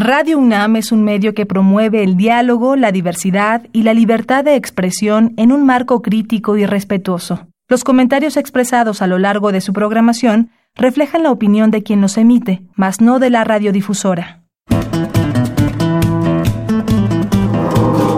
Radio 0.00 0.38
UNAM 0.38 0.76
es 0.76 0.92
un 0.92 1.02
medio 1.02 1.34
que 1.34 1.44
promueve 1.44 2.04
el 2.04 2.16
diálogo, 2.16 2.76
la 2.76 2.92
diversidad 2.92 3.66
y 3.72 3.82
la 3.82 3.94
libertad 3.94 4.44
de 4.44 4.54
expresión 4.54 5.34
en 5.36 5.50
un 5.50 5.66
marco 5.66 6.02
crítico 6.02 6.56
y 6.56 6.64
respetuoso. 6.66 7.48
Los 7.66 7.82
comentarios 7.82 8.36
expresados 8.36 9.02
a 9.02 9.08
lo 9.08 9.18
largo 9.18 9.50
de 9.50 9.60
su 9.60 9.72
programación 9.72 10.52
reflejan 10.76 11.24
la 11.24 11.32
opinión 11.32 11.72
de 11.72 11.82
quien 11.82 12.00
los 12.00 12.16
emite, 12.16 12.62
mas 12.76 13.00
no 13.00 13.18
de 13.18 13.30
la 13.30 13.42
radiodifusora. 13.42 14.44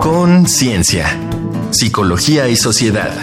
Conciencia, 0.03 1.07
psicología 1.71 2.51
y 2.51 2.57
sociedad. 2.57 3.15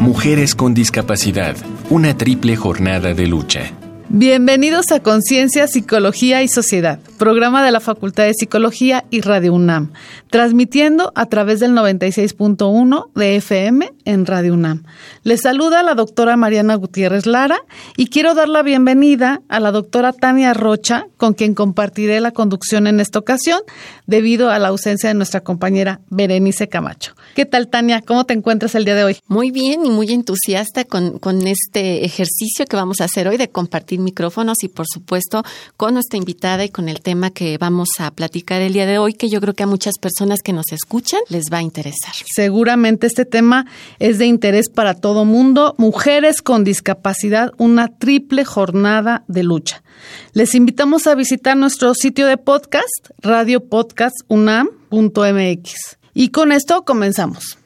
Mujeres 0.00 0.54
con 0.54 0.74
discapacidad, 0.74 1.56
una 1.88 2.14
triple 2.14 2.56
jornada 2.56 3.14
de 3.14 3.26
lucha. 3.26 3.72
Bienvenidos 4.08 4.92
a 4.92 5.00
Conciencia, 5.00 5.66
Psicología 5.66 6.40
y 6.44 6.46
Sociedad, 6.46 7.00
programa 7.18 7.64
de 7.64 7.72
la 7.72 7.80
Facultad 7.80 8.22
de 8.22 8.34
Psicología 8.34 9.04
y 9.10 9.20
Radio 9.20 9.52
UNAM, 9.52 9.92
transmitiendo 10.30 11.10
a 11.16 11.26
través 11.26 11.58
del 11.58 11.72
96.1 11.72 13.10
de 13.16 13.36
FM 13.36 13.92
en 14.04 14.24
Radio 14.24 14.54
UNAM. 14.54 14.84
Les 15.24 15.40
saluda 15.40 15.82
la 15.82 15.96
doctora 15.96 16.36
Mariana 16.36 16.76
Gutiérrez 16.76 17.26
Lara 17.26 17.58
y 17.96 18.06
quiero 18.06 18.34
dar 18.34 18.48
la 18.48 18.62
bienvenida 18.62 19.42
a 19.48 19.58
la 19.58 19.72
doctora 19.72 20.12
Tania 20.12 20.54
Rocha, 20.54 21.08
con 21.16 21.34
quien 21.34 21.54
compartiré 21.54 22.20
la 22.20 22.30
conducción 22.30 22.86
en 22.86 23.00
esta 23.00 23.18
ocasión, 23.18 23.60
debido 24.06 24.50
a 24.50 24.60
la 24.60 24.68
ausencia 24.68 25.08
de 25.08 25.14
nuestra 25.16 25.40
compañera 25.40 26.00
Berenice 26.10 26.68
Camacho. 26.68 27.16
¿Qué 27.34 27.44
tal, 27.44 27.66
Tania? 27.66 28.02
¿Cómo 28.02 28.24
te 28.24 28.34
encuentras 28.34 28.76
el 28.76 28.84
día 28.84 28.94
de 28.94 29.02
hoy? 29.02 29.16
Muy 29.26 29.50
bien 29.50 29.84
y 29.84 29.90
muy 29.90 30.12
entusiasta 30.12 30.84
con, 30.84 31.18
con 31.18 31.44
este 31.48 32.04
ejercicio 32.04 32.66
que 32.66 32.76
vamos 32.76 33.00
a 33.00 33.04
hacer 33.04 33.26
hoy 33.26 33.36
de 33.36 33.48
compartir 33.48 33.95
micrófonos 33.98 34.62
y 34.62 34.68
por 34.68 34.86
supuesto 34.86 35.42
con 35.76 35.94
nuestra 35.94 36.18
invitada 36.18 36.64
y 36.64 36.68
con 36.68 36.88
el 36.88 37.00
tema 37.00 37.30
que 37.30 37.58
vamos 37.58 37.88
a 37.98 38.10
platicar 38.10 38.62
el 38.62 38.72
día 38.72 38.86
de 38.86 38.98
hoy, 38.98 39.14
que 39.14 39.28
yo 39.28 39.40
creo 39.40 39.54
que 39.54 39.64
a 39.64 39.66
muchas 39.66 39.98
personas 39.98 40.40
que 40.42 40.52
nos 40.52 40.72
escuchan 40.72 41.20
les 41.28 41.46
va 41.52 41.58
a 41.58 41.62
interesar. 41.62 42.14
Seguramente 42.34 43.06
este 43.06 43.24
tema 43.24 43.66
es 43.98 44.18
de 44.18 44.26
interés 44.26 44.68
para 44.68 44.94
todo 44.94 45.24
mundo. 45.24 45.74
Mujeres 45.78 46.42
con 46.42 46.64
discapacidad, 46.64 47.52
una 47.58 47.88
triple 47.88 48.44
jornada 48.44 49.24
de 49.28 49.42
lucha. 49.42 49.82
Les 50.32 50.54
invitamos 50.54 51.06
a 51.06 51.14
visitar 51.14 51.56
nuestro 51.56 51.94
sitio 51.94 52.26
de 52.26 52.36
podcast, 52.36 53.08
radiopodcastunam.mx. 53.18 55.74
Y 56.14 56.28
con 56.30 56.52
esto 56.52 56.84
comenzamos. 56.84 57.58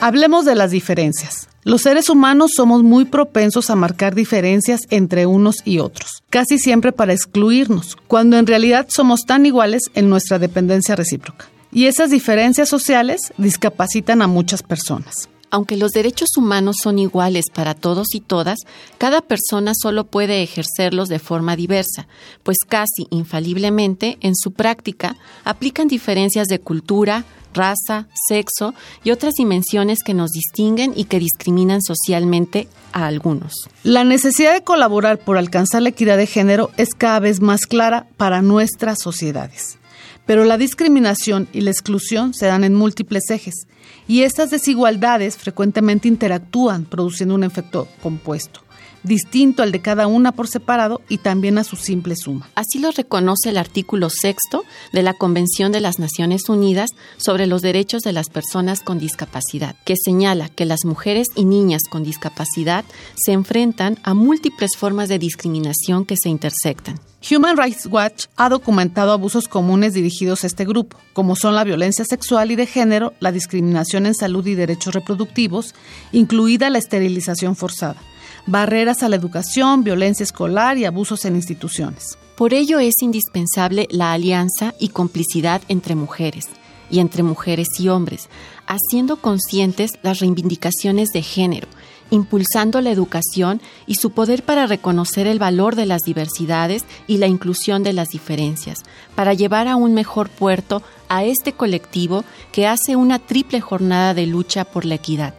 Hablemos 0.00 0.44
de 0.44 0.54
las 0.54 0.70
diferencias. 0.70 1.48
Los 1.64 1.80
seres 1.80 2.10
humanos 2.10 2.50
somos 2.54 2.82
muy 2.82 3.06
propensos 3.06 3.70
a 3.70 3.74
marcar 3.74 4.14
diferencias 4.14 4.82
entre 4.90 5.24
unos 5.24 5.56
y 5.64 5.78
otros, 5.78 6.22
casi 6.28 6.58
siempre 6.58 6.92
para 6.92 7.14
excluirnos, 7.14 7.96
cuando 8.06 8.36
en 8.36 8.46
realidad 8.46 8.86
somos 8.90 9.22
tan 9.24 9.46
iguales 9.46 9.84
en 9.94 10.10
nuestra 10.10 10.38
dependencia 10.38 10.94
recíproca. 10.94 11.46
Y 11.72 11.86
esas 11.86 12.10
diferencias 12.10 12.68
sociales 12.68 13.32
discapacitan 13.38 14.20
a 14.20 14.26
muchas 14.26 14.62
personas. 14.62 15.30
Aunque 15.54 15.76
los 15.76 15.92
derechos 15.92 16.36
humanos 16.36 16.78
son 16.82 16.98
iguales 16.98 17.44
para 17.54 17.74
todos 17.74 18.16
y 18.16 18.20
todas, 18.20 18.58
cada 18.98 19.20
persona 19.20 19.70
solo 19.80 20.02
puede 20.02 20.42
ejercerlos 20.42 21.08
de 21.08 21.20
forma 21.20 21.54
diversa, 21.54 22.08
pues 22.42 22.56
casi 22.68 23.06
infaliblemente 23.10 24.18
en 24.20 24.34
su 24.34 24.50
práctica 24.50 25.16
aplican 25.44 25.86
diferencias 25.86 26.48
de 26.48 26.58
cultura, 26.58 27.24
raza, 27.52 28.08
sexo 28.26 28.74
y 29.04 29.12
otras 29.12 29.34
dimensiones 29.34 30.00
que 30.04 30.12
nos 30.12 30.32
distinguen 30.32 30.92
y 30.96 31.04
que 31.04 31.20
discriminan 31.20 31.82
socialmente 31.82 32.66
a 32.92 33.06
algunos. 33.06 33.70
La 33.84 34.02
necesidad 34.02 34.54
de 34.54 34.64
colaborar 34.64 35.18
por 35.18 35.38
alcanzar 35.38 35.82
la 35.82 35.90
equidad 35.90 36.16
de 36.16 36.26
género 36.26 36.72
es 36.78 36.88
cada 36.98 37.20
vez 37.20 37.40
más 37.40 37.66
clara 37.66 38.08
para 38.16 38.42
nuestras 38.42 38.98
sociedades. 38.98 39.78
Pero 40.26 40.44
la 40.44 40.56
discriminación 40.56 41.48
y 41.52 41.60
la 41.60 41.70
exclusión 41.70 42.34
se 42.34 42.46
dan 42.46 42.64
en 42.64 42.74
múltiples 42.74 43.30
ejes 43.30 43.66
y 44.08 44.22
estas 44.22 44.50
desigualdades 44.50 45.36
frecuentemente 45.36 46.08
interactúan 46.08 46.84
produciendo 46.84 47.34
un 47.34 47.44
efecto 47.44 47.88
compuesto 48.02 48.63
distinto 49.04 49.62
al 49.62 49.70
de 49.70 49.80
cada 49.80 50.06
una 50.06 50.32
por 50.32 50.48
separado 50.48 51.00
y 51.08 51.18
también 51.18 51.58
a 51.58 51.64
su 51.64 51.76
simple 51.76 52.16
suma. 52.16 52.48
Así 52.54 52.78
lo 52.78 52.90
reconoce 52.90 53.50
el 53.50 53.58
artículo 53.58 54.10
sexto 54.10 54.64
de 54.92 55.02
la 55.02 55.14
Convención 55.14 55.70
de 55.70 55.80
las 55.80 55.98
Naciones 55.98 56.48
Unidas 56.48 56.90
sobre 57.18 57.46
los 57.46 57.62
Derechos 57.62 58.02
de 58.02 58.12
las 58.12 58.30
Personas 58.30 58.80
con 58.80 58.98
Discapacidad, 58.98 59.76
que 59.84 59.94
señala 59.96 60.48
que 60.48 60.64
las 60.64 60.84
mujeres 60.84 61.28
y 61.36 61.44
niñas 61.44 61.82
con 61.88 62.02
discapacidad 62.02 62.84
se 63.14 63.32
enfrentan 63.32 63.98
a 64.02 64.14
múltiples 64.14 64.76
formas 64.76 65.08
de 65.08 65.18
discriminación 65.18 66.04
que 66.04 66.16
se 66.16 66.30
intersectan. 66.30 66.98
Human 67.30 67.56
Rights 67.56 67.86
Watch 67.86 68.26
ha 68.36 68.50
documentado 68.50 69.12
abusos 69.12 69.48
comunes 69.48 69.94
dirigidos 69.94 70.44
a 70.44 70.46
este 70.46 70.66
grupo, 70.66 70.98
como 71.14 71.36
son 71.36 71.54
la 71.54 71.64
violencia 71.64 72.04
sexual 72.04 72.50
y 72.50 72.56
de 72.56 72.66
género, 72.66 73.14
la 73.20 73.32
discriminación 73.32 74.04
en 74.04 74.14
salud 74.14 74.46
y 74.46 74.54
derechos 74.54 74.94
reproductivos, 74.94 75.74
incluida 76.12 76.68
la 76.68 76.78
esterilización 76.78 77.56
forzada 77.56 77.96
barreras 78.46 79.02
a 79.02 79.08
la 79.08 79.16
educación, 79.16 79.84
violencia 79.84 80.24
escolar 80.24 80.78
y 80.78 80.84
abusos 80.84 81.24
en 81.24 81.36
instituciones. 81.36 82.18
Por 82.36 82.52
ello 82.52 82.80
es 82.80 82.94
indispensable 83.00 83.86
la 83.90 84.12
alianza 84.12 84.74
y 84.80 84.88
complicidad 84.88 85.62
entre 85.68 85.94
mujeres 85.94 86.48
y 86.90 86.98
entre 86.98 87.22
mujeres 87.22 87.68
y 87.78 87.88
hombres, 87.88 88.28
haciendo 88.66 89.16
conscientes 89.16 89.92
las 90.02 90.20
reivindicaciones 90.20 91.10
de 91.10 91.22
género, 91.22 91.68
impulsando 92.10 92.80
la 92.80 92.90
educación 92.90 93.60
y 93.86 93.94
su 93.94 94.10
poder 94.10 94.42
para 94.42 94.66
reconocer 94.66 95.26
el 95.26 95.38
valor 95.38 95.76
de 95.76 95.86
las 95.86 96.02
diversidades 96.02 96.84
y 97.06 97.18
la 97.18 97.26
inclusión 97.26 97.82
de 97.82 97.92
las 97.92 98.08
diferencias, 98.08 98.80
para 99.14 99.34
llevar 99.34 99.68
a 99.68 99.76
un 99.76 99.94
mejor 99.94 100.28
puerto 100.28 100.82
a 101.08 101.24
este 101.24 101.52
colectivo 101.52 102.24
que 102.52 102.66
hace 102.66 102.96
una 102.96 103.18
triple 103.18 103.60
jornada 103.60 104.14
de 104.14 104.26
lucha 104.26 104.64
por 104.64 104.84
la 104.84 104.96
equidad 104.96 105.34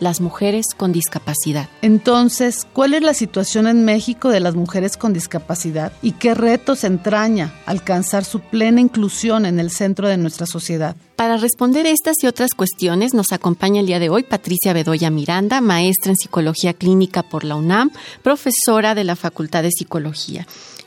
las 0.00 0.20
mujeres 0.20 0.66
con 0.76 0.92
discapacidad. 0.92 1.68
Entonces, 1.82 2.66
¿cuál 2.72 2.94
es 2.94 3.02
la 3.02 3.14
situación 3.14 3.66
en 3.66 3.84
México 3.84 4.28
de 4.30 4.40
las 4.40 4.54
mujeres 4.54 4.96
con 4.96 5.12
discapacidad 5.12 5.92
y 6.02 6.12
qué 6.12 6.34
retos 6.34 6.84
entraña 6.84 7.52
alcanzar 7.66 8.24
su 8.24 8.40
plena 8.40 8.80
inclusión 8.80 9.46
en 9.46 9.58
el 9.60 9.70
centro 9.70 10.08
de 10.08 10.16
nuestra 10.16 10.46
sociedad? 10.46 10.96
Para 11.16 11.36
responder 11.36 11.86
estas 11.86 12.16
y 12.22 12.26
otras 12.26 12.54
cuestiones 12.54 13.14
nos 13.14 13.30
acompaña 13.30 13.80
el 13.80 13.86
día 13.86 14.00
de 14.00 14.08
hoy 14.08 14.24
Patricia 14.24 14.72
Bedoya 14.72 15.10
Miranda, 15.10 15.60
maestra 15.60 16.10
en 16.10 16.16
psicología 16.16 16.74
clínica 16.74 17.22
por 17.22 17.44
la 17.44 17.54
UNAM, 17.54 17.92
profesora 18.22 18.96
de 18.96 19.04
la 19.04 19.14
Facultad 19.14 19.62
de 19.62 19.70
Psicología 19.70 20.44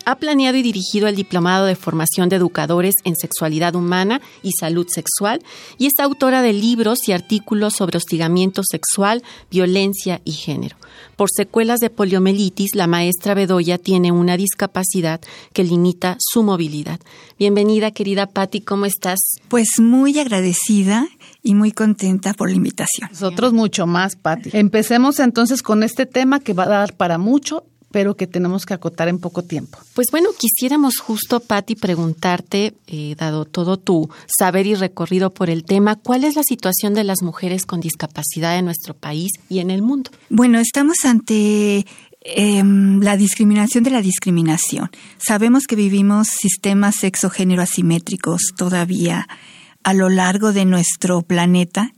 ha 0.07 0.15
planeado 0.15 0.55
y 0.55 0.61
dirigido 0.61 1.09
el 1.09 1.17
Diplomado 1.17 1.65
de 1.65 1.75
Formación 1.75 2.29
de 2.29 2.37
Educadores 2.37 2.93
en 3.03 3.17
Sexualidad 3.17 3.75
Humana 3.75 4.21
y 4.41 4.53
Salud 4.57 4.87
Sexual 4.87 5.43
y 5.77 5.87
es 5.87 5.99
autora 5.99 6.41
de 6.41 6.53
libros 6.53 7.09
y 7.09 7.11
artículos 7.11 7.73
sobre 7.73 7.97
hostigamiento 7.97 8.61
sexual, 8.63 9.21
violencia 9.51 10.21
y 10.23 10.31
género. 10.31 10.77
Por 11.17 11.29
secuelas 11.29 11.81
de 11.81 11.89
poliomielitis, 11.89 12.73
la 12.73 12.87
maestra 12.87 13.33
Bedoya 13.33 13.77
tiene 13.77 14.13
una 14.13 14.37
discapacidad 14.37 15.19
que 15.51 15.65
limita 15.65 16.15
su 16.19 16.41
movilidad. 16.41 17.01
Bienvenida, 17.37 17.91
querida 17.91 18.27
Patti, 18.27 18.61
¿cómo 18.61 18.85
estás? 18.85 19.19
Pues 19.49 19.67
muy 19.77 20.16
agradecida 20.19 21.07
y 21.43 21.55
muy 21.55 21.71
contenta 21.71 22.33
por 22.33 22.49
la 22.49 22.55
invitación. 22.55 23.09
Nosotros 23.11 23.53
mucho 23.53 23.87
más, 23.87 24.15
Patti. 24.15 24.49
Empecemos 24.53 25.19
entonces 25.19 25.61
con 25.61 25.83
este 25.83 26.05
tema 26.05 26.39
que 26.39 26.53
va 26.53 26.63
a 26.63 26.69
dar 26.69 26.93
para 26.93 27.17
mucho 27.17 27.63
pero 27.91 28.15
que 28.15 28.27
tenemos 28.27 28.65
que 28.65 28.73
acotar 28.73 29.07
en 29.07 29.19
poco 29.19 29.43
tiempo. 29.43 29.79
Pues 29.93 30.07
bueno, 30.11 30.29
quisiéramos 30.37 30.99
justo, 30.99 31.39
Patti, 31.39 31.75
preguntarte, 31.75 32.75
eh, 32.87 33.15
dado 33.17 33.45
todo 33.45 33.77
tu 33.77 34.09
saber 34.27 34.67
y 34.67 34.75
recorrido 34.75 35.33
por 35.33 35.49
el 35.49 35.63
tema, 35.63 35.95
¿cuál 35.95 36.23
es 36.23 36.35
la 36.35 36.43
situación 36.43 36.93
de 36.93 37.03
las 37.03 37.21
mujeres 37.21 37.65
con 37.65 37.79
discapacidad 37.79 38.57
en 38.57 38.65
nuestro 38.65 38.93
país 38.93 39.31
y 39.49 39.59
en 39.59 39.71
el 39.71 39.81
mundo? 39.81 40.11
Bueno, 40.29 40.59
estamos 40.59 40.97
ante 41.05 41.85
em, 42.21 42.99
la 43.01 43.15
discriminación 43.15 43.83
de 43.83 43.91
la 43.91 44.01
discriminación. 44.01 44.89
Sabemos 45.17 45.63
que 45.65 45.75
vivimos 45.75 46.27
sistemas 46.27 46.95
sexo-género 46.99 47.61
asimétricos 47.61 48.53
todavía 48.57 49.27
a 49.87 49.93
lo 49.93 50.09
largo 50.09 50.51
de 50.51 50.65
nuestro 50.65 51.21
planeta 51.21 51.93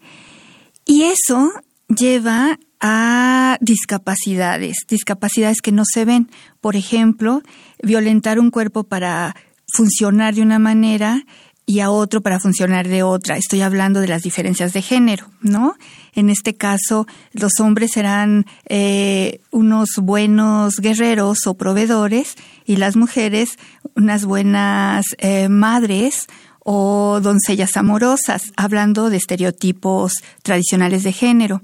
y 0.86 1.06
eso 1.06 1.52
lleva 1.88 2.60
a 2.80 3.58
discapacidades, 3.62 4.86
discapacidades 4.88 5.60
que 5.64 5.72
no 5.72 5.86
se 5.92 6.06
ven. 6.06 6.30
Por 6.62 6.76
ejemplo, 6.76 7.42
violentar 7.82 8.40
un 8.40 8.52
cuerpo 8.52 8.84
para 8.84 9.36
funcionar 9.74 10.36
de 10.36 10.44
una 10.44 10.60
manera 10.60 11.26
y 11.66 11.80
a 11.80 11.90
otro 11.90 12.22
para 12.22 12.40
funcionar 12.40 12.88
de 12.88 13.02
otra. 13.02 13.38
Estoy 13.38 13.62
hablando 13.62 14.02
de 14.02 14.08
las 14.08 14.22
diferencias 14.22 14.72
de 14.72 14.84
género, 14.84 15.26
¿no? 15.42 15.76
En 16.14 16.30
este 16.30 16.56
caso, 16.56 17.08
los 17.32 17.60
hombres 17.60 17.94
serán 17.94 18.46
eh, 18.68 19.42
unos 19.50 19.98
buenos 20.00 20.76
guerreros 20.78 21.48
o 21.48 21.56
proveedores 21.56 22.36
y 22.66 22.76
las 22.76 22.96
mujeres 22.96 23.58
unas 23.96 24.26
buenas 24.26 25.06
eh, 25.18 25.50
madres 25.50 26.28
o 26.60 27.20
doncellas 27.22 27.78
amorosas, 27.78 28.52
hablando 28.56 29.10
de 29.10 29.18
estereotipos 29.18 30.14
tradicionales 30.44 31.04
de 31.04 31.14
género. 31.14 31.62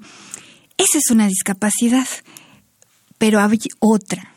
Esa 0.78 0.98
es 0.98 1.12
una 1.12 1.28
discapacidad, 1.28 2.08
pero 3.18 3.40
hay 3.40 3.60
otra. 3.80 4.34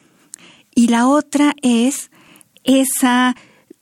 Y 0.74 0.88
la 0.88 1.08
otra 1.08 1.54
es 1.62 2.10
esa 2.64 3.34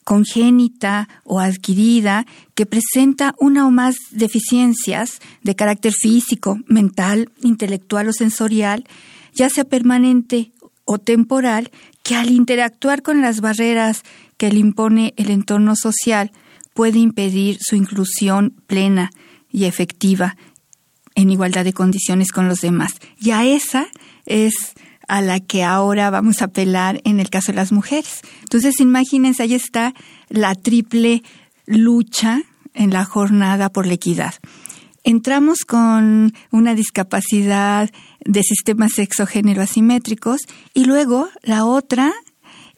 congénita 0.04 1.08
o 1.24 1.40
adquirida 1.40 2.26
que 2.54 2.64
presenta 2.64 3.34
una 3.40 3.66
o 3.66 3.72
más 3.72 3.96
deficiencias 4.12 5.18
de 5.42 5.56
carácter 5.56 5.92
físico, 5.92 6.60
mental, 6.68 7.28
intelectual 7.42 8.08
o 8.08 8.12
sensorial, 8.12 8.84
ya 9.34 9.50
sea 9.50 9.64
permanente 9.64 10.52
o 10.84 10.98
temporal, 10.98 11.72
que 12.04 12.14
al 12.14 12.30
interactuar 12.30 13.02
con 13.02 13.20
las 13.20 13.40
barreras 13.40 14.04
que 14.36 14.52
le 14.52 14.60
impone 14.60 15.12
el 15.16 15.30
entorno 15.30 15.74
social 15.74 16.30
puede 16.76 16.98
impedir 16.98 17.58
su 17.60 17.74
inclusión 17.74 18.54
plena 18.66 19.10
y 19.50 19.64
efectiva 19.64 20.36
en 21.14 21.30
igualdad 21.30 21.64
de 21.64 21.72
condiciones 21.72 22.30
con 22.30 22.48
los 22.48 22.60
demás. 22.60 22.92
Y 23.18 23.30
a 23.30 23.44
esa 23.44 23.88
es 24.26 24.74
a 25.08 25.22
la 25.22 25.40
que 25.40 25.64
ahora 25.64 26.10
vamos 26.10 26.42
a 26.42 26.46
apelar 26.46 27.00
en 27.04 27.18
el 27.18 27.30
caso 27.30 27.50
de 27.50 27.56
las 27.56 27.72
mujeres. 27.72 28.20
Entonces, 28.42 28.78
imagínense, 28.78 29.42
ahí 29.42 29.54
está 29.54 29.94
la 30.28 30.54
triple 30.54 31.22
lucha 31.64 32.42
en 32.74 32.90
la 32.92 33.06
jornada 33.06 33.70
por 33.70 33.86
la 33.86 33.94
equidad. 33.94 34.34
Entramos 35.02 35.60
con 35.60 36.34
una 36.50 36.74
discapacidad 36.74 37.90
de 38.24 38.42
sistemas 38.42 38.92
sexo-género 38.94 39.62
asimétricos 39.62 40.42
y 40.74 40.84
luego 40.84 41.28
la 41.42 41.64
otra 41.64 42.12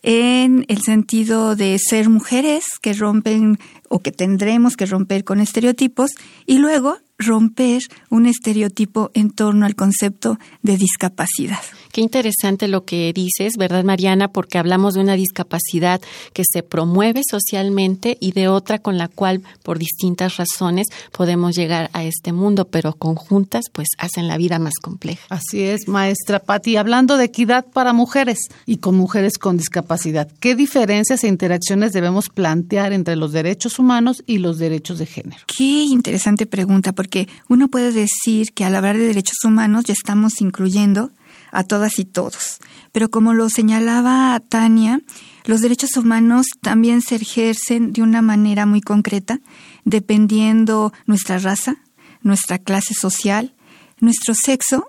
en 0.02 0.64
el 0.68 0.80
sentido 0.82 1.56
de 1.56 1.78
ser 1.78 2.08
mujeres 2.08 2.64
que 2.80 2.92
rompen 2.92 3.58
o 3.88 4.00
que 4.00 4.12
tendremos 4.12 4.76
que 4.76 4.86
romper 4.86 5.24
con 5.24 5.40
estereotipos 5.40 6.10
y 6.46 6.58
luego 6.58 6.98
romper 7.18 7.82
un 8.10 8.26
estereotipo 8.26 9.10
en 9.12 9.30
torno 9.30 9.66
al 9.66 9.74
concepto 9.74 10.38
de 10.62 10.76
discapacidad. 10.76 11.58
Qué 11.92 12.00
interesante 12.00 12.68
lo 12.68 12.84
que 12.84 13.12
dices, 13.12 13.54
¿verdad, 13.58 13.82
Mariana? 13.82 14.28
Porque 14.28 14.58
hablamos 14.58 14.94
de 14.94 15.00
una 15.00 15.14
discapacidad 15.14 16.00
que 16.32 16.44
se 16.48 16.62
promueve 16.62 17.22
socialmente 17.28 18.16
y 18.20 18.32
de 18.32 18.46
otra 18.46 18.78
con 18.78 18.98
la 18.98 19.08
cual, 19.08 19.42
por 19.64 19.78
distintas 19.78 20.36
razones, 20.36 20.86
podemos 21.10 21.56
llegar 21.56 21.90
a 21.92 22.04
este 22.04 22.32
mundo, 22.32 22.66
pero 22.66 22.92
conjuntas, 22.92 23.64
pues 23.72 23.88
hacen 23.98 24.28
la 24.28 24.36
vida 24.36 24.60
más 24.60 24.74
compleja. 24.80 25.26
Así 25.28 25.62
es, 25.62 25.88
maestra 25.88 26.38
Patti. 26.38 26.76
Hablando 26.76 27.16
de 27.16 27.24
equidad 27.24 27.66
para 27.66 27.92
mujeres 27.92 28.38
y 28.64 28.76
con 28.76 28.94
mujeres 28.94 29.38
con 29.38 29.56
discapacidad, 29.56 30.30
¿qué 30.38 30.54
diferencias 30.54 31.24
e 31.24 31.28
interacciones 31.28 31.92
debemos 31.92 32.28
plantear 32.28 32.92
entre 32.92 33.16
los 33.16 33.32
derechos 33.32 33.77
humanos 33.78 34.22
y 34.26 34.38
los 34.38 34.58
derechos 34.58 34.98
de 34.98 35.06
género? 35.06 35.42
Qué 35.46 35.84
interesante 35.84 36.46
pregunta, 36.46 36.92
porque 36.92 37.28
uno 37.48 37.68
puede 37.68 37.92
decir 37.92 38.52
que 38.52 38.64
al 38.64 38.74
hablar 38.74 38.96
de 38.96 39.06
derechos 39.06 39.38
humanos 39.44 39.84
ya 39.84 39.92
estamos 39.92 40.40
incluyendo 40.40 41.10
a 41.52 41.64
todas 41.64 41.98
y 41.98 42.04
todos. 42.04 42.58
Pero 42.92 43.10
como 43.10 43.34
lo 43.34 43.48
señalaba 43.48 44.40
Tania, 44.48 45.00
los 45.44 45.60
derechos 45.60 45.96
humanos 45.96 46.46
también 46.60 47.00
se 47.00 47.16
ejercen 47.16 47.92
de 47.92 48.02
una 48.02 48.22
manera 48.22 48.66
muy 48.66 48.80
concreta, 48.80 49.40
dependiendo 49.84 50.92
nuestra 51.06 51.38
raza, 51.38 51.76
nuestra 52.22 52.58
clase 52.58 52.94
social, 52.94 53.54
nuestro 54.00 54.34
sexo, 54.34 54.86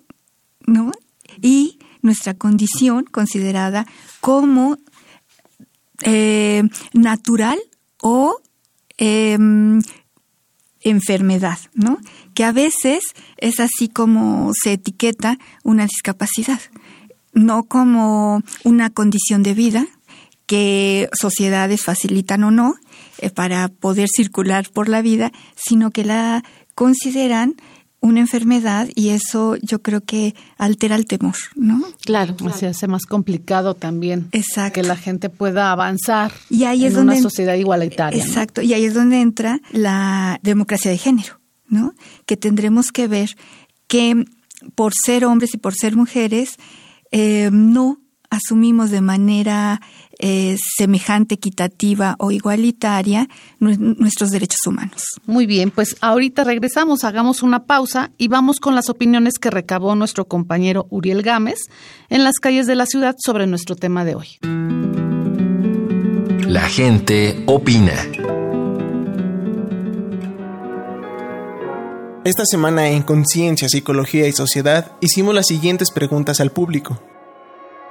¿no? 0.66 0.92
Y 1.42 1.80
nuestra 2.02 2.34
condición 2.34 3.06
considerada 3.06 3.86
como 4.22 4.78
eh, 6.04 6.64
natural 6.94 7.60
o 8.02 8.42
em, 9.00 9.82
enfermedad, 10.82 11.58
¿no? 11.74 11.98
Que 12.34 12.44
a 12.44 12.52
veces 12.52 13.04
es 13.38 13.60
así 13.60 13.88
como 13.88 14.52
se 14.54 14.74
etiqueta 14.74 15.38
una 15.64 15.86
discapacidad, 15.86 16.60
no 17.34 17.64
como 17.64 18.42
una 18.64 18.90
condición 18.90 19.42
de 19.44 19.54
vida 19.54 19.88
que 20.46 21.10
sociedades 21.14 21.84
facilitan 21.84 22.44
o 22.44 22.52
no 22.52 22.76
eh, 23.20 23.30
para 23.30 23.68
poder 23.70 24.10
circular 24.14 24.70
por 24.72 24.90
la 24.90 25.02
vida, 25.02 25.32
sino 25.56 25.92
que 25.92 26.04
la 26.04 26.44
consideran 26.76 27.56
una 28.02 28.20
enfermedad 28.20 28.88
y 28.96 29.10
eso 29.10 29.58
yo 29.58 29.82
creo 29.82 30.02
que 30.02 30.36
altera 30.58 30.96
el 30.96 31.06
temor, 31.06 31.36
¿no? 31.56 31.84
Claro, 32.02 32.36
se 32.56 32.68
hace 32.68 32.88
más 32.88 33.06
complicado 33.06 33.74
también 33.74 34.28
exacto. 34.32 34.74
que 34.74 34.88
la 34.88 34.96
gente 34.96 35.30
pueda 35.30 35.72
avanzar 35.72 36.32
y 36.50 36.64
ahí 36.64 36.82
en 36.82 36.88
es 36.88 36.94
donde 36.94 37.14
una 37.14 37.22
sociedad 37.22 37.56
igualitaria. 37.56 38.24
Exacto, 38.24 38.62
y 38.62 38.74
ahí 38.74 38.86
es 38.86 38.94
donde 38.94 39.22
entra 39.22 39.60
la 39.72 40.40
democracia 40.44 40.92
de 40.92 40.98
género, 40.98 41.40
¿no? 41.68 41.94
Que 42.26 42.38
tendremos 42.38 42.92
que 42.92 43.08
ver 43.08 43.36
que 43.88 44.26
por 44.76 44.94
ser 44.94 45.26
hombres 45.26 45.54
y 45.54 45.58
por 45.58 45.74
ser 45.74 45.96
mujeres 45.96 46.58
eh, 47.12 47.50
no 47.52 48.00
asumimos 48.30 48.92
de 48.92 49.02
manera 49.02 49.82
eh, 50.20 50.58
semejante, 50.78 51.36
equitativa 51.36 52.16
o 52.20 52.32
igualitaria 52.32 53.30
nuestros 53.60 54.32
derechos 54.32 54.60
humanos. 54.68 55.02
Muy 55.26 55.46
bien, 55.46 55.72
pues 55.72 55.96
ahorita 56.02 56.44
regresamos, 56.44 57.06
hagamos 57.06 57.42
una 57.42 57.66
pausa 57.66 58.12
y 58.18 58.28
vamos 58.28 58.60
con 58.60 58.76
las 58.76 58.90
opiniones 58.90 59.40
que 59.40 59.50
recabó 59.50 59.96
nuestro 59.96 60.26
compañero 60.26 60.88
Uriel 60.90 61.22
Gámez 61.22 61.60
en 62.10 62.24
las 62.24 62.36
calles 62.36 62.68
de 62.68 62.76
la 62.76 62.86
ciudad 62.86 63.16
sobre 63.18 63.48
nuestro 63.48 63.76
tema 63.76 64.04
de 64.04 64.16
hoy. 64.16 64.28
La 66.48 66.68
gente 66.68 67.44
opina. 67.46 67.94
Esta 72.26 72.44
semana 72.46 72.90
en 72.90 73.04
Conciencia, 73.04 73.70
Psicología 73.70 74.28
y 74.28 74.34
Sociedad 74.34 74.92
hicimos 75.00 75.34
las 75.34 75.48
siguientes 75.48 75.92
preguntas 75.92 76.42
al 76.42 76.52
público. 76.52 77.02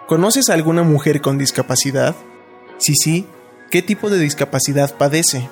¿Conoces 0.09 0.49
a 0.49 0.55
alguna 0.55 0.85
mujer 0.85 1.21
con 1.21 1.37
discapacidad? 1.37 2.17
Si 2.79 2.95
sí, 2.95 3.27
¿qué 3.71 3.83
tipo 3.83 4.09
de 4.09 4.19
discapacidad 4.19 4.95
padece? 4.97 5.51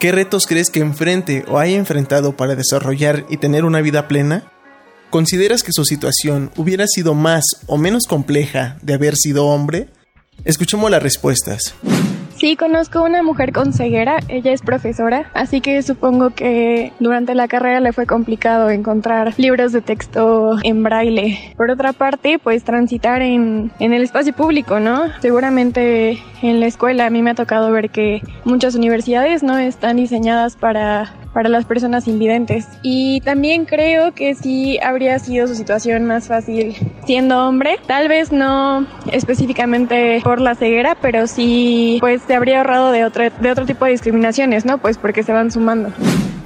¿Qué 0.00 0.12
retos 0.12 0.46
crees 0.46 0.70
que 0.70 0.80
enfrente 0.80 1.44
o 1.46 1.58
haya 1.58 1.76
enfrentado 1.76 2.38
para 2.38 2.54
desarrollar 2.54 3.26
y 3.28 3.36
tener 3.36 3.66
una 3.66 3.82
vida 3.82 4.08
plena? 4.08 4.50
¿Consideras 5.10 5.62
que 5.62 5.74
su 5.74 5.84
situación 5.84 6.50
hubiera 6.56 6.86
sido 6.86 7.12
más 7.12 7.44
o 7.66 7.76
menos 7.76 8.06
compleja 8.06 8.78
de 8.80 8.94
haber 8.94 9.14
sido 9.14 9.44
hombre? 9.44 9.90
Escuchemos 10.46 10.90
las 10.90 11.02
respuestas. 11.02 11.74
Sí, 12.36 12.54
conozco 12.54 13.02
una 13.02 13.22
mujer 13.22 13.50
con 13.50 13.72
ceguera, 13.72 14.18
ella 14.28 14.52
es 14.52 14.60
profesora, 14.60 15.30
así 15.32 15.62
que 15.62 15.80
supongo 15.82 16.30
que 16.30 16.92
durante 17.00 17.34
la 17.34 17.48
carrera 17.48 17.80
le 17.80 17.94
fue 17.94 18.04
complicado 18.04 18.68
encontrar 18.68 19.32
libros 19.38 19.72
de 19.72 19.80
texto 19.80 20.56
en 20.62 20.82
braille. 20.82 21.54
Por 21.56 21.70
otra 21.70 21.94
parte, 21.94 22.38
pues 22.38 22.62
transitar 22.62 23.22
en, 23.22 23.70
en 23.78 23.94
el 23.94 24.02
espacio 24.02 24.34
público, 24.34 24.80
¿no? 24.80 25.04
Seguramente 25.20 26.18
en 26.42 26.60
la 26.60 26.66
escuela 26.66 27.06
a 27.06 27.10
mí 27.10 27.22
me 27.22 27.30
ha 27.30 27.34
tocado 27.34 27.72
ver 27.72 27.88
que 27.88 28.20
muchas 28.44 28.74
universidades 28.74 29.42
no 29.42 29.56
están 29.56 29.96
diseñadas 29.96 30.56
para 30.56 31.14
para 31.36 31.50
las 31.50 31.66
personas 31.66 32.08
invidentes. 32.08 32.66
Y 32.80 33.20
también 33.20 33.66
creo 33.66 34.12
que 34.12 34.34
sí 34.34 34.78
habría 34.82 35.18
sido 35.18 35.46
su 35.46 35.54
situación 35.54 36.06
más 36.06 36.28
fácil 36.28 36.74
siendo 37.04 37.46
hombre. 37.46 37.78
Tal 37.86 38.08
vez 38.08 38.32
no 38.32 38.86
específicamente 39.12 40.22
por 40.24 40.40
la 40.40 40.54
ceguera, 40.54 40.96
pero 40.98 41.26
sí 41.26 41.98
pues 42.00 42.22
se 42.26 42.34
habría 42.34 42.60
ahorrado 42.60 42.90
de 42.90 43.04
otro, 43.04 43.24
de 43.28 43.50
otro 43.50 43.66
tipo 43.66 43.84
de 43.84 43.90
discriminaciones, 43.90 44.64
¿no? 44.64 44.78
Pues 44.78 44.96
porque 44.96 45.22
se 45.22 45.34
van 45.34 45.52
sumando. 45.52 45.90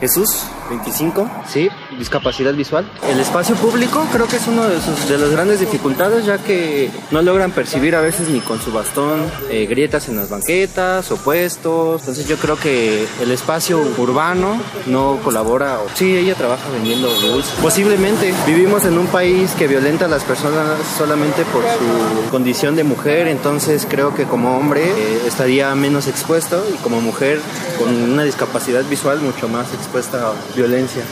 Jesús, 0.01 0.45
25, 0.71 1.31
sí, 1.47 1.69
discapacidad 2.01 2.53
visual. 2.55 2.91
El 3.09 3.21
espacio 3.21 3.55
público 3.55 4.05
creo 4.13 4.27
que 4.27 4.37
es 4.37 4.49
uno 4.49 4.65
de, 4.65 4.81
sus, 4.81 5.31
grandes 5.31 5.61
dificultades 5.61 6.25
ya 6.27 6.39
que 6.39 6.91
no 7.13 7.23
logran 7.23 7.53
percibir 7.53 7.95
a 7.95 8.01
veces 8.01 8.29
ni 8.29 8.41
con 8.41 8.61
su 8.61 8.73
bastón 8.73 9.21
eh, 9.51 9.67
grietas 9.67 10.09
en 10.09 10.17
las 10.17 10.29
banquetas 10.29 11.13
o 11.13 11.17
puestos. 11.17 12.01
Entonces 12.01 12.27
yo 12.27 12.37
creo 12.37 12.57
que 12.57 13.07
el 13.21 13.31
espacio 13.31 13.81
urbano 13.99 14.61
no 14.87 15.21
colabora. 15.23 15.79
Sí, 15.95 16.17
ella 16.17 16.35
trabaja 16.35 16.69
vendiendo 16.71 17.09
dulces. 17.09 17.53
Posiblemente 17.63 18.35
vivimos 18.47 18.85
en 18.87 18.99
un 18.99 19.07
país 19.07 19.53
que 19.53 19.69
violenta 19.69 20.07
a 20.07 20.09
las 20.09 20.25
personas 20.25 20.79
solamente 20.97 21.45
por 21.45 21.63
su 21.63 22.31
condición 22.31 22.77
de 22.77 22.85
mujer, 22.85 23.29
entonces 23.29 23.87
creo 23.89 24.15
que 24.15 24.25
como 24.25 24.57
hombre 24.57 24.85
eh, 24.85 25.23
estaría 25.27 25.75
menos 25.75 26.09
expuesto 26.09 26.65
y 26.73 26.77
como 26.79 27.01
mujer 27.01 27.41
con 27.79 27.95
una 27.95 28.25
discapacidad 28.25 28.85
visual 28.85 29.21
mucho 29.21 29.49
más 29.49 29.73
expuesta 29.75 30.31
a 30.31 30.57
violencia. 30.57 31.03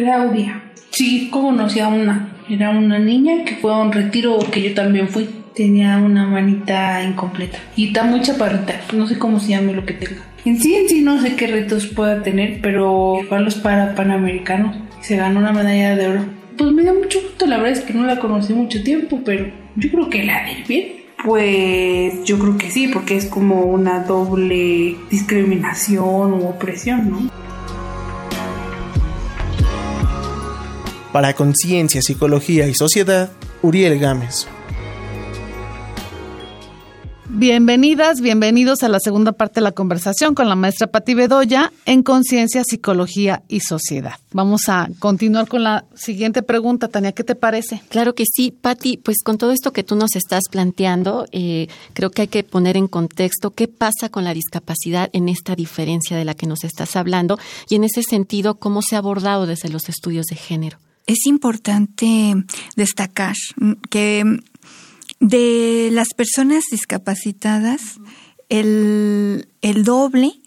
Claudia. 0.00 0.62
Sí, 0.90 1.28
conocí 1.30 1.78
a 1.78 1.88
una. 1.88 2.30
Era 2.48 2.70
una 2.70 2.98
niña 2.98 3.44
que 3.44 3.56
fue 3.56 3.72
a 3.72 3.76
un 3.76 3.92
retiro 3.92 4.38
que 4.50 4.62
yo 4.62 4.74
también 4.74 5.08
fui. 5.08 5.28
Tenía 5.54 5.98
una 5.98 6.26
manita 6.26 7.02
incompleta. 7.02 7.58
Y 7.76 7.88
está 7.88 8.04
muy 8.04 8.22
chaparrita. 8.22 8.80
No 8.94 9.06
sé 9.06 9.18
cómo 9.18 9.38
se 9.38 9.50
llama 9.50 9.72
lo 9.72 9.84
que 9.84 9.92
tenga. 9.92 10.22
En 10.46 10.58
sí, 10.58 10.74
en 10.74 10.88
sí, 10.88 11.02
no 11.02 11.20
sé 11.20 11.36
qué 11.36 11.48
retos 11.48 11.86
pueda 11.86 12.22
tener, 12.22 12.60
pero 12.62 13.20
a 13.30 13.40
los 13.40 13.56
para 13.56 13.94
panamericanos. 13.94 14.74
Se 15.02 15.16
ganó 15.16 15.40
una 15.40 15.52
medalla 15.52 15.94
de 15.96 16.08
oro. 16.08 16.24
Pues 16.56 16.72
me 16.72 16.82
dio 16.82 16.94
mucho 16.94 17.20
gusto. 17.20 17.46
La 17.46 17.58
verdad 17.58 17.72
es 17.72 17.80
que 17.80 17.92
no 17.92 18.06
la 18.06 18.18
conocí 18.18 18.54
mucho 18.54 18.82
tiempo, 18.82 19.20
pero 19.22 19.52
yo 19.76 19.90
creo 19.90 20.08
que 20.08 20.24
la 20.24 20.44
de 20.44 20.64
bien. 20.66 20.88
Pues 21.22 22.24
yo 22.24 22.38
creo 22.38 22.56
que 22.56 22.70
sí, 22.70 22.88
porque 22.88 23.16
es 23.16 23.26
como 23.26 23.64
una 23.64 24.04
doble 24.04 24.96
discriminación 25.10 26.32
u 26.32 26.46
opresión, 26.46 27.10
¿no? 27.10 27.49
Para 31.12 31.34
Conciencia, 31.34 32.02
Psicología 32.02 32.68
y 32.68 32.74
Sociedad, 32.74 33.32
Uriel 33.62 33.98
Gámez. 33.98 34.46
Bienvenidas, 37.32 38.20
bienvenidos 38.20 38.82
a 38.82 38.88
la 38.88 39.00
segunda 39.00 39.32
parte 39.32 39.56
de 39.56 39.62
la 39.62 39.72
conversación 39.72 40.34
con 40.34 40.48
la 40.48 40.54
maestra 40.54 40.88
Pati 40.88 41.14
Bedoya 41.14 41.72
en 41.84 42.04
Conciencia, 42.04 42.62
Psicología 42.62 43.42
y 43.48 43.60
Sociedad. 43.60 44.14
Vamos 44.32 44.68
a 44.68 44.88
continuar 45.00 45.48
con 45.48 45.64
la 45.64 45.84
siguiente 45.94 46.42
pregunta, 46.42 46.86
Tania, 46.86 47.12
¿qué 47.12 47.24
te 47.24 47.34
parece? 47.34 47.82
Claro 47.88 48.14
que 48.14 48.24
sí, 48.26 48.52
Pati, 48.52 48.96
pues 48.96 49.22
con 49.24 49.38
todo 49.38 49.50
esto 49.50 49.72
que 49.72 49.82
tú 49.82 49.96
nos 49.96 50.14
estás 50.14 50.44
planteando, 50.50 51.26
eh, 51.32 51.68
creo 51.92 52.10
que 52.10 52.22
hay 52.22 52.28
que 52.28 52.44
poner 52.44 52.76
en 52.76 52.86
contexto 52.86 53.50
qué 53.50 53.66
pasa 53.66 54.10
con 54.10 54.22
la 54.22 54.34
discapacidad 54.34 55.08
en 55.12 55.28
esta 55.28 55.56
diferencia 55.56 56.16
de 56.16 56.24
la 56.24 56.34
que 56.34 56.46
nos 56.46 56.62
estás 56.62 56.94
hablando 56.94 57.38
y 57.68 57.74
en 57.74 57.84
ese 57.84 58.02
sentido, 58.02 58.56
cómo 58.56 58.82
se 58.82 58.94
ha 58.94 58.98
abordado 58.98 59.46
desde 59.46 59.70
los 59.70 59.88
estudios 59.88 60.26
de 60.26 60.36
género. 60.36 60.78
Es 61.06 61.26
importante 61.26 62.34
destacar 62.76 63.34
que 63.90 64.40
de 65.20 65.90
las 65.92 66.08
personas 66.14 66.64
discapacitadas, 66.70 68.00
el, 68.48 69.46
doble 69.84 70.40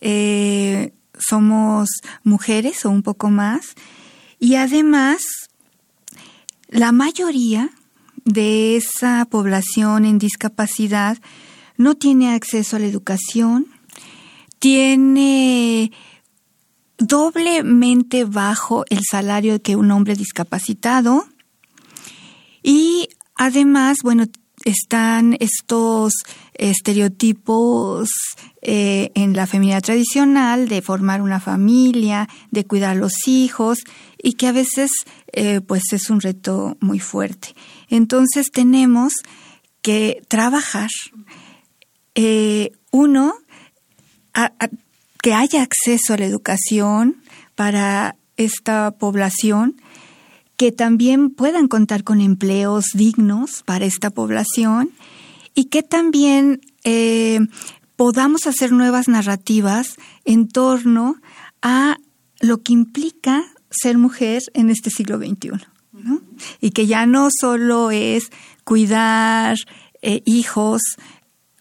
eh, 0.00 0.92
somos 1.18 1.88
mujeres 2.22 2.84
o 2.86 2.90
un 2.90 3.02
poco 3.02 3.30
más. 3.30 3.74
Y 4.38 4.54
además, 4.54 5.22
la 6.68 6.92
mayoría 6.92 7.70
de 8.24 8.76
esa 8.76 9.26
población 9.28 10.04
en 10.04 10.18
discapacidad 10.18 11.18
no 11.76 11.96
tiene 11.96 12.32
acceso 12.34 12.76
a 12.76 12.78
la 12.78 12.86
educación, 12.86 13.66
tiene 14.58 15.92
doblemente 16.98 18.24
bajo 18.24 18.84
el 18.90 19.00
salario 19.08 19.62
que 19.62 19.76
un 19.76 19.90
hombre 19.90 20.14
discapacitado 20.14 21.26
y 22.62 23.08
Además, 23.38 23.98
bueno, 24.02 24.24
están 24.64 25.36
estos 25.38 26.12
estereotipos 26.54 28.10
eh, 28.60 29.12
en 29.14 29.34
la 29.34 29.46
feminidad 29.46 29.80
tradicional 29.80 30.68
de 30.68 30.82
formar 30.82 31.22
una 31.22 31.38
familia, 31.38 32.28
de 32.50 32.66
cuidar 32.66 32.90
a 32.90 33.00
los 33.00 33.28
hijos 33.28 33.78
y 34.20 34.32
que 34.32 34.48
a 34.48 34.52
veces 34.52 34.90
eh, 35.32 35.60
pues 35.60 35.84
es 35.92 36.10
un 36.10 36.20
reto 36.20 36.76
muy 36.80 36.98
fuerte. 36.98 37.54
Entonces 37.88 38.50
tenemos 38.50 39.12
que 39.82 40.20
trabajar, 40.26 40.90
eh, 42.16 42.72
uno, 42.90 43.34
que 45.22 45.34
haya 45.34 45.62
acceso 45.62 46.14
a 46.14 46.18
la 46.18 46.26
educación 46.26 47.22
para 47.54 48.16
esta 48.36 48.92
población, 48.92 49.80
que 50.56 50.72
también 50.72 51.30
puedan 51.30 51.68
contar 51.68 52.04
con 52.04 52.20
empleos 52.20 52.86
dignos 52.94 53.62
para 53.64 53.84
esta 53.84 54.10
población 54.10 54.90
y 55.54 55.66
que 55.66 55.82
también 55.82 56.60
eh, 56.84 57.40
podamos 57.96 58.46
hacer 58.46 58.72
nuevas 58.72 59.08
narrativas 59.08 59.96
en 60.24 60.48
torno 60.48 61.16
a 61.62 61.96
lo 62.40 62.62
que 62.62 62.72
implica 62.72 63.44
ser 63.70 63.98
mujer 63.98 64.42
en 64.54 64.70
este 64.70 64.90
siglo 64.90 65.18
XXI. 65.18 65.50
Y 66.60 66.70
que 66.70 66.86
ya 66.86 67.06
no 67.06 67.28
solo 67.30 67.90
es 67.90 68.30
cuidar 68.62 69.56
eh, 70.00 70.22
hijos 70.26 70.80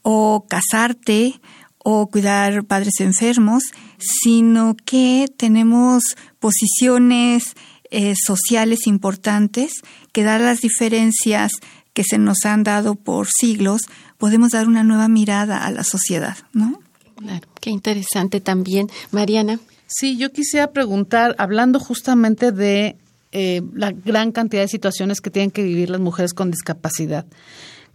o 0.04 0.46
casarte 0.48 1.42
o 1.90 2.08
cuidar 2.08 2.66
padres 2.66 3.00
enfermos, 3.00 3.64
sino 3.98 4.76
que 4.84 5.28
tenemos 5.38 6.04
posiciones 6.38 7.56
eh, 7.92 8.14
sociales 8.22 8.88
importantes 8.88 9.72
que 10.12 10.24
dar 10.24 10.42
las 10.42 10.60
diferencias 10.60 11.54
que 11.94 12.04
se 12.04 12.18
nos 12.18 12.44
han 12.44 12.64
dado 12.64 12.96
por 12.96 13.28
siglos, 13.30 13.84
podemos 14.18 14.52
dar 14.52 14.68
una 14.68 14.84
nueva 14.84 15.08
mirada 15.08 15.66
a 15.66 15.72
la 15.72 15.86
sociedad, 15.86 16.36
¿no? 16.52 16.82
Claro, 17.16 17.48
qué 17.62 17.70
interesante 17.70 18.42
también. 18.42 18.90
Mariana. 19.12 19.58
Sí, 19.86 20.18
yo 20.18 20.34
quisiera 20.34 20.74
preguntar, 20.74 21.36
hablando 21.38 21.80
justamente 21.80 22.52
de 22.52 22.98
eh, 23.32 23.62
la 23.74 23.94
gran 23.94 24.34
cantidad 24.34 24.64
de 24.64 24.68
situaciones 24.68 25.22
que 25.22 25.30
tienen 25.30 25.52
que 25.52 25.64
vivir 25.64 25.90
las 25.90 26.02
mujeres 26.02 26.34
con 26.34 26.52
discapacidad, 26.52 27.26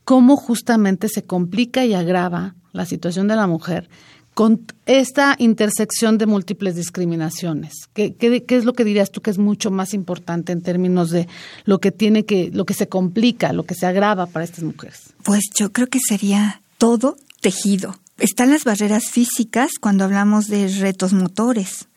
¿cómo 0.05 0.37
justamente 0.37 1.09
se 1.09 1.23
complica 1.23 1.85
y 1.85 1.95
agrava 1.95 2.55
la 2.73 2.87
situación 2.87 3.29
de 3.29 3.37
la 3.37 3.47
mujer 3.47 3.89
con 4.35 4.65
esta 4.87 5.37
intersección 5.39 6.19
de 6.19 6.27
múltiples 6.27 6.75
discriminaciones? 6.75 7.73
¿Qué, 7.93 8.15
¿Qué, 8.15 8.45
es 8.49 8.65
lo 8.65 8.73
que 8.73 8.85
dirías 8.85 9.11
tú 9.11 9.21
que 9.21 9.31
es 9.31 9.39
mucho 9.39 9.71
más 9.71 9.95
importante 9.95 10.53
en 10.53 10.63
términos 10.63 11.11
de 11.11 11.29
lo 11.65 11.81
que 11.81 11.93
tiene 11.93 12.25
que, 12.25 12.51
lo 12.53 12.65
que 12.65 12.75
se 12.75 12.89
complica, 12.89 13.53
lo 13.53 13.65
que 13.65 13.75
se 13.75 13.87
agrava 13.87 14.27
para 14.27 14.45
estas 14.45 14.65
mujeres? 14.65 15.13
Pues 15.23 15.43
yo 15.59 15.73
creo 15.73 15.89
que 15.89 16.01
sería 16.01 16.63
todo 16.79 17.17
tejido. 17.41 17.97
Están 18.19 18.51
las 18.51 18.65
barreras 18.65 19.11
físicas 19.11 19.73
cuando 19.81 20.05
hablamos 20.05 20.47
de 20.47 20.69
retos 20.69 21.13
motores, 21.13 21.89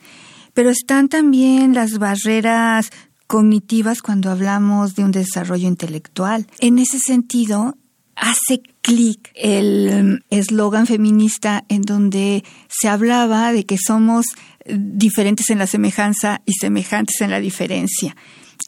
pero 0.54 0.70
están 0.70 1.08
también 1.08 1.74
las 1.74 1.98
barreras 1.98 2.90
cognitivas 3.28 4.02
cuando 4.02 4.32
hablamos 4.32 4.96
de 4.96 5.04
un 5.04 5.12
desarrollo 5.12 5.68
intelectual. 5.68 6.48
En 6.60 6.80
ese 6.80 7.00
sentido, 7.00 7.78
hace 8.16 8.62
clic 8.82 9.32
el 9.36 10.24
eslogan 10.30 10.88
feminista 10.88 11.66
en 11.70 11.82
donde 11.82 12.44
se 12.70 12.88
hablaba 12.88 13.52
de 13.52 13.66
que 13.66 13.78
somos 13.78 14.26
diferentes 14.66 15.50
en 15.50 15.60
la 15.60 15.68
semejanza 15.68 16.42
y 16.46 16.54
semejantes 16.54 17.22
en 17.22 17.32
la 17.32 17.40
diferencia. 17.40 18.16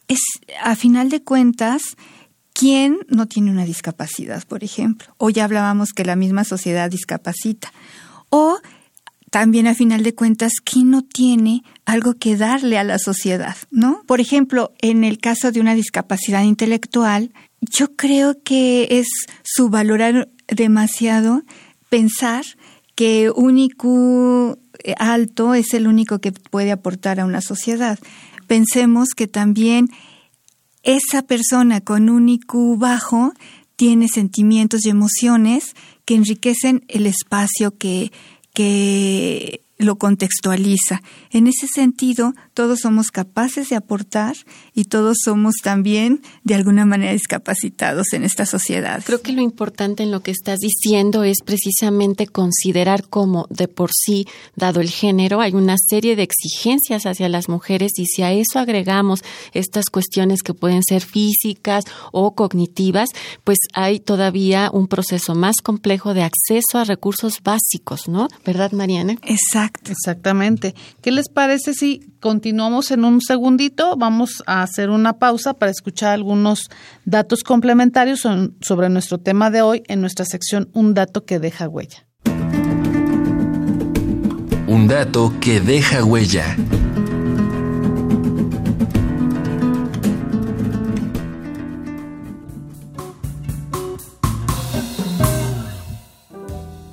Es, 0.06 0.20
a 0.62 0.76
final 0.76 1.08
de 1.10 1.22
cuentas, 1.22 1.82
¿quién 2.52 2.98
no 3.08 3.26
tiene 3.26 3.50
una 3.50 3.64
discapacidad, 3.64 4.44
por 4.46 4.64
ejemplo? 4.64 5.14
O 5.16 5.30
ya 5.30 5.44
hablábamos 5.44 5.92
que 5.92 6.04
la 6.04 6.16
misma 6.16 6.44
sociedad 6.44 6.90
discapacita. 6.90 7.72
O 8.30 8.58
también 9.30 9.66
a 9.66 9.74
final 9.74 10.02
de 10.02 10.14
cuentas, 10.14 10.52
¿quién 10.64 10.90
no 10.90 11.02
tiene 11.02 11.62
algo 11.84 12.14
que 12.14 12.36
darle 12.36 12.78
a 12.78 12.84
la 12.84 12.98
sociedad? 12.98 13.56
¿No? 13.70 14.02
Por 14.06 14.20
ejemplo, 14.20 14.72
en 14.80 15.04
el 15.04 15.18
caso 15.18 15.52
de 15.52 15.60
una 15.60 15.74
discapacidad 15.74 16.42
intelectual, 16.42 17.32
yo 17.60 17.94
creo 17.96 18.42
que 18.42 18.88
es 18.90 19.08
subvalorar 19.42 20.28
demasiado 20.46 21.42
pensar 21.88 22.44
que 22.94 23.30
un 23.30 23.58
IQ 23.58 24.58
alto 24.98 25.54
es 25.54 25.74
el 25.74 25.86
único 25.86 26.20
que 26.20 26.32
puede 26.32 26.72
aportar 26.72 27.20
a 27.20 27.26
una 27.26 27.40
sociedad. 27.40 27.98
Pensemos 28.46 29.10
que 29.16 29.26
también 29.26 29.88
esa 30.82 31.22
persona 31.22 31.80
con 31.80 32.08
un 32.08 32.28
IQ 32.28 32.76
bajo 32.78 33.32
tiene 33.76 34.08
sentimientos 34.08 34.84
y 34.84 34.90
emociones 34.90 35.76
que 36.04 36.14
enriquecen 36.14 36.84
el 36.88 37.06
espacio 37.06 37.76
que, 37.76 38.10
que 38.52 39.60
lo 39.78 39.96
contextualiza. 39.96 41.02
En 41.30 41.46
ese 41.46 41.68
sentido, 41.68 42.34
todos 42.52 42.80
somos 42.80 43.10
capaces 43.10 43.68
de 43.68 43.76
aportar 43.76 44.36
y 44.74 44.84
todos 44.84 45.18
somos 45.24 45.54
también 45.62 46.20
de 46.42 46.56
alguna 46.56 46.84
manera 46.84 47.12
discapacitados 47.12 48.12
en 48.12 48.24
esta 48.24 48.44
sociedad. 48.44 49.02
Creo 49.06 49.22
que 49.22 49.32
lo 49.32 49.40
importante 49.40 50.02
en 50.02 50.10
lo 50.10 50.20
que 50.20 50.32
estás 50.32 50.58
diciendo 50.58 51.22
es 51.22 51.38
precisamente 51.44 52.26
considerar 52.26 53.08
cómo 53.08 53.46
de 53.50 53.68
por 53.68 53.90
sí, 53.92 54.26
dado 54.56 54.80
el 54.80 54.90
género, 54.90 55.40
hay 55.40 55.54
una 55.54 55.76
serie 55.78 56.16
de 56.16 56.24
exigencias 56.24 57.06
hacia 57.06 57.28
las 57.28 57.48
mujeres 57.48 57.92
y 57.98 58.06
si 58.06 58.22
a 58.22 58.32
eso 58.32 58.58
agregamos 58.58 59.22
estas 59.52 59.86
cuestiones 59.86 60.42
que 60.42 60.54
pueden 60.54 60.82
ser 60.82 61.02
físicas 61.02 61.84
o 62.10 62.34
cognitivas, 62.34 63.10
pues 63.44 63.58
hay 63.74 64.00
todavía 64.00 64.70
un 64.72 64.88
proceso 64.88 65.36
más 65.36 65.56
complejo 65.62 66.14
de 66.14 66.22
acceso 66.22 66.78
a 66.78 66.84
recursos 66.84 67.40
básicos, 67.44 68.08
¿no? 68.08 68.28
¿Verdad, 68.44 68.72
Mariana? 68.72 69.16
Exacto. 69.22 69.67
Exactamente. 69.88 70.74
¿Qué 71.00 71.10
les 71.10 71.28
parece 71.28 71.74
si 71.74 72.12
continuamos 72.20 72.90
en 72.90 73.04
un 73.04 73.20
segundito? 73.20 73.96
Vamos 73.96 74.42
a 74.46 74.62
hacer 74.62 74.90
una 74.90 75.14
pausa 75.14 75.54
para 75.54 75.70
escuchar 75.70 76.12
algunos 76.12 76.68
datos 77.04 77.42
complementarios 77.42 78.26
sobre 78.60 78.88
nuestro 78.88 79.18
tema 79.18 79.50
de 79.50 79.62
hoy 79.62 79.82
en 79.88 80.00
nuestra 80.00 80.24
sección 80.24 80.68
Un 80.72 80.94
dato 80.94 81.24
que 81.24 81.38
deja 81.38 81.68
huella. 81.68 82.06
Un 84.66 84.86
dato 84.86 85.32
que 85.40 85.60
deja 85.60 86.04
huella. 86.04 86.56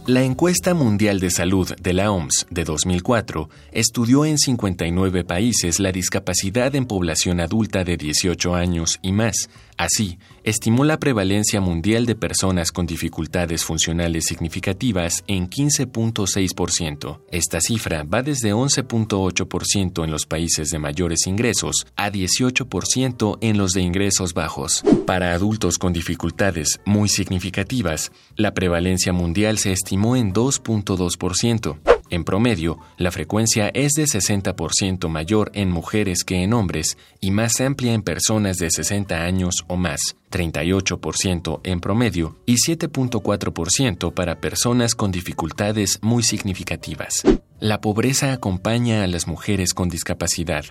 La 0.07 0.21
encuesta 0.21 0.75
mundial 0.75 1.19
de 1.19 1.31
salud 1.31 1.67
de 1.81 1.93
la 1.93 2.11
OMS 2.11 2.45
de 2.51 2.63
2004 2.63 3.49
estudió 3.71 4.23
en 4.23 4.37
59 4.37 5.23
países 5.23 5.79
la 5.79 5.91
discapacidad 5.91 6.75
en 6.75 6.85
población 6.85 7.39
adulta 7.39 7.83
de 7.83 7.97
18 7.97 8.53
años 8.53 8.99
y 9.01 9.13
más. 9.13 9.49
Así, 9.77 10.19
estimó 10.43 10.85
la 10.85 10.99
prevalencia 10.99 11.59
mundial 11.59 12.05
de 12.05 12.15
personas 12.15 12.71
con 12.71 12.85
dificultades 12.85 13.63
funcionales 13.63 14.25
significativas 14.25 15.23
en 15.27 15.49
15.6%. 15.49 17.19
Esta 17.31 17.59
cifra 17.59 18.03
va 18.03 18.21
desde 18.21 18.53
11.8% 18.53 20.03
en 20.03 20.11
los 20.11 20.25
países 20.25 20.69
de 20.69 20.79
mayores 20.79 21.27
ingresos 21.27 21.87
a 21.97 22.09
18% 22.09 23.37
en 23.41 23.57
los 23.57 23.71
de 23.71 23.81
ingresos 23.81 24.33
bajos. 24.33 24.83
Para 25.05 25.33
adultos 25.33 25.77
con 25.77 25.91
dificultades 25.91 26.79
muy 26.85 27.09
significativas, 27.09 28.11
la 28.37 28.53
prevalencia 28.53 29.11
mundial 29.11 29.57
se 29.57 29.73
estimó 29.73 30.15
en 30.15 30.33
2.2%. 30.33 31.94
En 32.09 32.23
promedio, 32.23 32.79
la 32.97 33.11
frecuencia 33.11 33.69
es 33.69 33.93
de 33.93 34.03
60% 34.03 35.09
mayor 35.09 35.51
en 35.55 35.71
mujeres 35.71 36.23
que 36.23 36.43
en 36.43 36.53
hombres 36.53 36.97
y 37.19 37.31
más 37.31 37.59
amplia 37.59 37.93
en 37.93 38.03
personas 38.03 38.57
de 38.57 38.69
60 38.69 39.23
años 39.23 39.65
o 39.67 39.75
más, 39.75 40.15
38% 40.31 41.61
en 41.63 41.79
promedio 41.79 42.37
y 42.45 42.55
7.4% 42.55 44.13
para 44.13 44.39
personas 44.39 44.93
con 44.93 45.11
dificultades 45.11 45.99
muy 46.03 46.21
significativas. 46.21 47.23
La 47.59 47.81
pobreza 47.81 48.33
acompaña 48.33 49.03
a 49.03 49.07
las 49.07 49.27
mujeres 49.27 49.73
con 49.73 49.89
discapacidad. 49.89 50.65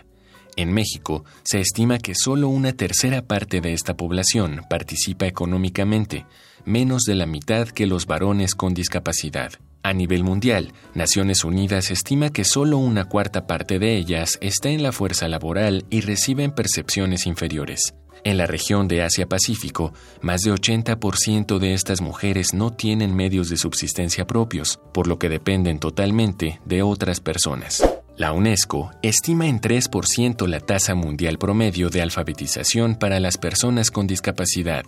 En 0.56 0.72
México, 0.72 1.24
se 1.42 1.60
estima 1.60 1.98
que 1.98 2.14
solo 2.14 2.48
una 2.48 2.72
tercera 2.74 3.22
parte 3.22 3.60
de 3.60 3.72
esta 3.72 3.96
población 3.96 4.60
participa 4.70 5.26
económicamente, 5.26 6.26
menos 6.64 7.02
de 7.02 7.16
la 7.16 7.26
mitad 7.26 7.66
que 7.68 7.86
los 7.86 8.06
varones 8.06 8.54
con 8.54 8.72
discapacidad. 8.72 9.54
A 9.86 9.92
nivel 9.92 10.24
mundial, 10.24 10.72
Naciones 10.94 11.44
Unidas 11.44 11.90
estima 11.90 12.30
que 12.30 12.44
solo 12.44 12.78
una 12.78 13.04
cuarta 13.04 13.46
parte 13.46 13.78
de 13.78 13.98
ellas 13.98 14.38
está 14.40 14.70
en 14.70 14.82
la 14.82 14.92
fuerza 14.92 15.28
laboral 15.28 15.84
y 15.90 16.00
reciben 16.00 16.52
percepciones 16.52 17.26
inferiores. 17.26 17.92
En 18.24 18.38
la 18.38 18.46
región 18.46 18.88
de 18.88 19.02
Asia-Pacífico, 19.02 19.92
más 20.22 20.40
de 20.40 20.52
80% 20.52 21.58
de 21.58 21.74
estas 21.74 22.00
mujeres 22.00 22.54
no 22.54 22.72
tienen 22.72 23.14
medios 23.14 23.50
de 23.50 23.58
subsistencia 23.58 24.26
propios, 24.26 24.80
por 24.94 25.06
lo 25.06 25.18
que 25.18 25.28
dependen 25.28 25.78
totalmente 25.78 26.60
de 26.64 26.80
otras 26.80 27.20
personas. 27.20 27.82
La 28.16 28.32
UNESCO 28.32 28.90
estima 29.02 29.48
en 29.48 29.60
3% 29.60 30.46
la 30.46 30.60
tasa 30.60 30.94
mundial 30.94 31.36
promedio 31.36 31.90
de 31.90 32.00
alfabetización 32.00 32.94
para 32.94 33.20
las 33.20 33.36
personas 33.36 33.90
con 33.90 34.06
discapacidad, 34.06 34.86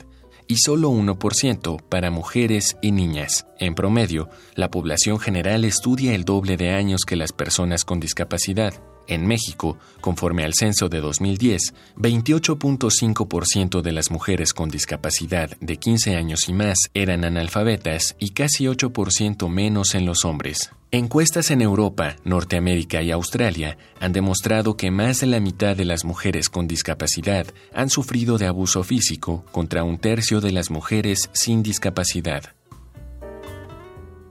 y 0.48 0.56
solo 0.56 0.90
1% 0.90 1.82
para 1.88 2.10
mujeres 2.10 2.76
y 2.82 2.92
niñas. 2.92 3.46
En 3.58 3.74
promedio, 3.74 4.28
la 4.54 4.70
población 4.70 5.18
general 5.18 5.64
estudia 5.64 6.14
el 6.14 6.24
doble 6.24 6.56
de 6.56 6.70
años 6.70 7.02
que 7.06 7.16
las 7.16 7.32
personas 7.32 7.84
con 7.84 8.00
discapacidad. 8.00 8.74
En 9.08 9.26
México, 9.26 9.78
conforme 10.00 10.44
al 10.44 10.54
censo 10.54 10.88
de 10.88 11.00
2010, 11.00 11.74
28.5% 11.96 13.80
de 13.80 13.92
las 13.92 14.10
mujeres 14.10 14.52
con 14.52 14.68
discapacidad 14.68 15.56
de 15.60 15.76
15 15.76 16.16
años 16.16 16.48
y 16.48 16.52
más 16.52 16.76
eran 16.94 17.24
analfabetas 17.24 18.16
y 18.18 18.30
casi 18.30 18.64
8% 18.64 19.48
menos 19.48 19.94
en 19.94 20.06
los 20.06 20.24
hombres. 20.24 20.70
Encuestas 20.92 21.50
en 21.50 21.62
Europa, 21.62 22.16
Norteamérica 22.24 23.02
y 23.02 23.10
Australia 23.10 23.76
han 24.00 24.12
demostrado 24.12 24.76
que 24.76 24.90
más 24.90 25.20
de 25.20 25.26
la 25.26 25.40
mitad 25.40 25.76
de 25.76 25.84
las 25.84 26.04
mujeres 26.04 26.48
con 26.48 26.68
discapacidad 26.68 27.46
han 27.74 27.90
sufrido 27.90 28.38
de 28.38 28.46
abuso 28.46 28.84
físico 28.84 29.44
contra 29.50 29.82
un 29.82 29.98
tercio 29.98 30.40
de 30.40 30.52
las 30.52 30.70
mujeres 30.70 31.28
sin 31.32 31.62
discapacidad. 31.62 32.54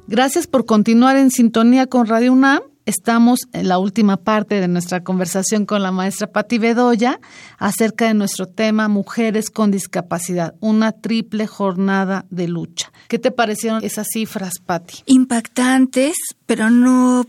Gracias 0.08 0.48
por 0.48 0.66
continuar 0.66 1.18
en 1.18 1.30
sintonía 1.30 1.88
con 1.88 2.08
Radio 2.08 2.32
UNAM 2.32 2.62
Estamos 2.86 3.48
en 3.52 3.68
la 3.68 3.80
última 3.80 4.18
parte 4.18 4.62
de 4.62 4.68
nuestra 4.68 5.04
conversación 5.04 5.66
con 5.66 5.82
la 5.82 5.92
maestra 5.92 6.28
Patti 6.28 6.60
Bedoya 6.60 7.20
acerca 7.58 8.08
de 8.08 8.14
nuestro 8.14 8.46
tema 8.48 8.88
Mujeres 8.88 9.50
con 9.50 9.72
discapacidad, 9.72 10.54
una 10.60 10.92
triple 10.92 11.48
jornada 11.48 12.26
de 12.30 12.48
lucha. 12.48 12.92
¿Qué 13.08 13.18
te 13.18 13.32
parecieron 13.32 13.84
esas 13.84 14.06
cifras, 14.14 14.60
Patti? 14.64 15.00
Impactantes, 15.08 16.16
pero 16.46 16.70
no, 16.70 17.26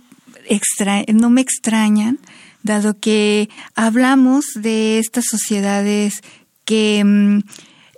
no 1.15 1.31
me 1.31 1.41
extrañan, 1.41 2.19
dado 2.63 2.99
que 3.01 3.49
hablamos 3.75 4.45
de 4.57 4.99
estas 4.99 5.25
sociedades 5.25 6.21
que 6.67 7.03
mm, 7.03 7.41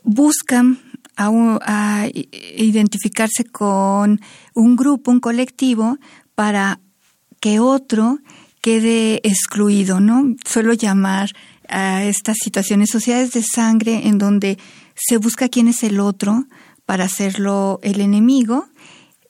buscan 0.04 0.78
a 1.16 2.08
identificarse 2.56 3.42
con 3.42 4.20
un 4.54 4.76
grupo, 4.76 5.10
un 5.10 5.18
colectivo, 5.18 5.98
para 6.36 6.78
que 7.40 7.60
otro 7.60 8.18
quede 8.60 9.20
excluido, 9.22 10.00
¿no? 10.00 10.34
Suelo 10.44 10.72
llamar 10.72 11.30
a 11.68 12.04
estas 12.04 12.38
situaciones 12.42 12.90
sociedades 12.90 13.32
de 13.32 13.42
sangre 13.42 14.06
en 14.08 14.18
donde 14.18 14.58
se 14.94 15.16
busca 15.16 15.48
quién 15.48 15.68
es 15.68 15.82
el 15.82 16.00
otro 16.00 16.46
para 16.86 17.04
hacerlo 17.04 17.78
el 17.82 18.00
enemigo 18.00 18.66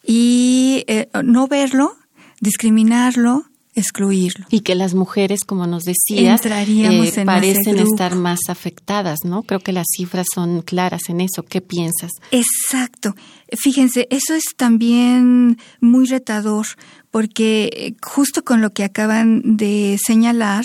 y 0.07 0.85
eh, 0.87 1.09
no 1.25 1.49
verlo, 1.49 1.97
discriminarlo, 2.41 3.45
excluirlo. 3.79 4.47
Y 4.51 4.61
que 4.61 4.75
las 4.75 4.95
mujeres, 4.95 5.41
como 5.47 5.67
nos 5.67 5.85
decías, 5.85 6.45
eh, 6.45 7.25
parecen 7.25 7.79
estar 7.79 8.15
más 8.15 8.41
afectadas, 8.49 9.21
¿no? 9.25 9.43
Creo 9.43 9.61
que 9.61 9.73
las 9.73 9.87
cifras 9.97 10.27
son 10.35 10.63
claras 10.63 11.03
en 11.09 11.21
eso. 11.21 11.43
¿Qué 11.43 11.61
piensas? 11.61 12.11
Exacto. 12.31 13.15
Fíjense, 13.57 14.07
eso 14.11 14.35
es 14.35 14.45
también 14.57 15.59
muy 15.81 16.07
retador, 16.07 16.67
porque 17.11 17.71
eh, 17.73 17.95
justo 18.03 18.45
con 18.45 18.61
lo 18.61 18.73
que 18.73 18.85
acaban 18.85 19.57
de 19.57 19.99
señalar, 20.05 20.65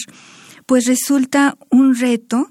pues 0.65 0.85
resulta 0.85 1.57
un 1.69 1.95
reto 1.95 2.49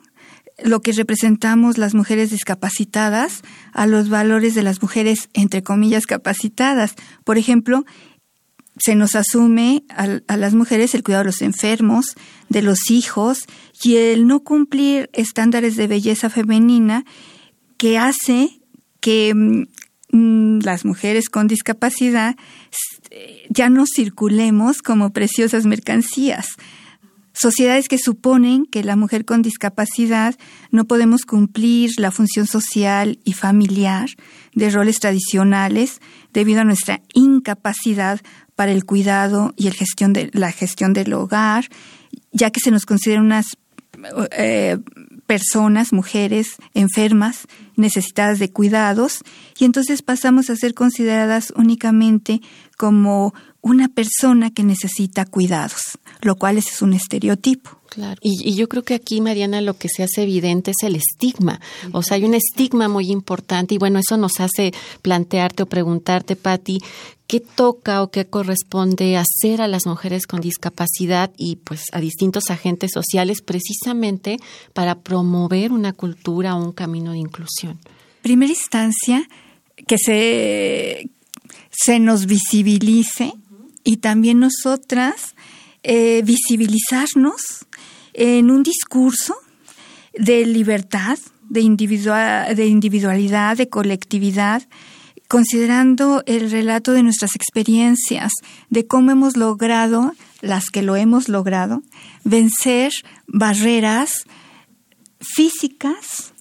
lo 0.65 0.81
que 0.81 0.93
representamos 0.93 1.79
las 1.79 1.95
mujeres 1.95 2.31
discapacitadas 2.31 3.43
a 3.73 3.87
los 3.87 4.09
valores 4.09 4.55
de 4.55 4.63
las 4.63 4.83
mujeres, 4.83 5.29
entre 5.33 5.63
comillas, 5.63 6.07
capacitadas. 6.07 6.95
Por 7.25 7.39
ejemplo, 7.39 7.85
se 8.79 8.95
nos 8.95 9.15
asume 9.15 9.85
a, 9.89 10.37
las 10.37 10.55
mujeres 10.55 10.95
el 10.95 11.03
cuidado 11.03 11.25
de 11.25 11.29
los 11.29 11.43
enfermos, 11.43 12.15
de 12.49 12.63
los 12.63 12.91
hijos 12.91 13.47
y 13.83 13.97
el 13.97 14.27
no 14.27 14.41
cumplir 14.41 15.11
estándares 15.13 15.77
de 15.77 15.87
belleza 15.87 16.31
femenina 16.31 17.05
que 17.77 17.99
hace 17.99 18.61
que 19.01 19.35
mm, 19.35 20.61
las 20.63 20.85
mujeres 20.85 21.29
con 21.29 21.49
discapacidad 21.49 22.37
ya 23.51 23.69
no 23.69 23.85
circulemos 23.87 24.83
como 24.83 25.13
preciosas 25.13 25.67
mercancías. 25.67 26.57
Sociedades 27.35 27.89
que 27.89 27.97
suponen 27.97 28.67
que 28.67 28.85
la 28.85 28.95
mujer 28.95 29.25
con 29.25 29.41
discapacidad 29.41 30.35
no 30.71 30.85
podemos 30.85 31.23
cumplir 31.23 31.91
la 31.97 32.11
función 32.11 32.47
social 32.47 33.19
y 33.25 33.33
familiar 33.33 34.11
de 34.55 34.71
roles 34.71 34.99
tradicionales 35.01 36.01
debido 36.33 36.61
a 36.61 36.65
nuestra 36.65 37.01
incapacidad 37.15 38.21
para 38.63 38.71
el 38.71 38.85
cuidado 38.85 39.55
y 39.57 39.67
el 39.67 39.75
gestión 39.75 40.13
de, 40.13 40.31
la 40.35 40.53
gestión 40.53 40.93
del 40.93 41.13
hogar, 41.15 41.69
ya 42.31 42.53
que 42.53 42.61
se 42.63 42.71
nos 42.71 42.87
consideran 42.87 43.25
unas 43.25 43.57
eh, 44.39 44.79
personas, 45.27 45.93
mujeres 45.93 46.59
enfermas, 46.73 47.49
necesitadas 47.75 48.39
de 48.39 48.53
cuidados, 48.53 49.25
y 49.59 49.65
entonces 49.65 50.03
pasamos 50.03 50.49
a 50.49 50.55
ser 50.55 50.75
consideradas 50.75 51.53
únicamente 51.57 52.41
como 52.79 53.35
una 53.63 53.89
persona 53.89 54.51
que 54.51 54.65
necesita 54.65 55.25
cuidados, 55.25 55.99
lo 56.21 56.35
cual 56.37 56.59
es 56.59 56.83
un 56.83 56.93
estereotipo. 56.93 57.71
Claro. 57.89 58.19
Y, 58.21 58.55
yo 58.55 58.69
creo 58.69 58.83
que 58.83 58.95
aquí, 58.95 59.21
Mariana, 59.21 59.61
lo 59.61 59.75
que 59.75 59.89
se 59.89 60.03
hace 60.03 60.23
evidente 60.23 60.73
es 60.73 60.83
el 60.83 60.97
estigma. 60.97 61.61
O 61.93 62.03
sea, 62.03 62.17
hay 62.17 62.25
un 62.25 62.35
estigma 62.35 62.89
muy 62.89 63.11
importante 63.11 63.75
y 63.75 63.79
bueno, 63.79 64.01
eso 64.01 64.17
nos 64.17 64.41
hace 64.41 64.73
plantearte 65.03 65.63
o 65.63 65.67
preguntarte, 65.67 66.35
Patti, 66.35 66.79
¿qué 67.29 67.39
toca 67.39 68.03
o 68.03 68.11
qué 68.11 68.27
corresponde 68.27 69.17
hacer 69.17 69.61
a 69.61 69.69
las 69.69 69.87
mujeres 69.87 70.27
con 70.27 70.41
discapacidad 70.41 71.31
y 71.37 71.57
pues 71.57 71.85
a 71.93 72.01
distintos 72.01 72.51
agentes 72.51 72.91
sociales 72.93 73.43
precisamente 73.43 74.39
para 74.73 75.01
promover 75.01 75.71
una 75.71 75.93
cultura 75.93 76.57
o 76.57 76.65
un 76.65 76.73
camino 76.73 77.13
de 77.13 77.19
inclusión? 77.19 77.79
Primera 78.23 78.53
instancia, 78.53 79.29
que 79.87 79.99
se, 79.99 81.11
se 81.71 81.99
nos 82.01 82.27
visibilice 82.27 83.35
y 83.85 83.99
también 83.99 84.41
nosotras 84.41 85.35
eh, 85.83 86.23
visibilizarnos 86.25 87.67
en 88.15 88.51
un 88.51 88.63
discurso 88.63 89.37
de 90.15 90.47
libertad, 90.47 91.19
de, 91.49 91.61
de 91.61 92.67
individualidad, 92.67 93.57
de 93.57 93.69
colectividad, 93.69 94.63
considerando 95.29 96.23
el 96.27 96.51
relato 96.51 96.93
de 96.93 97.03
nuestras 97.03 97.35
experiencias, 97.35 98.33
de 98.69 98.87
cómo 98.87 99.11
hemos 99.11 99.37
logrado, 99.37 100.13
las 100.41 100.69
que 100.69 100.83
lo 100.83 100.95
hemos 100.95 101.29
logrado, 101.29 101.83
vencer 102.23 102.93
barreras 103.27 104.25
físicas, 105.21 106.35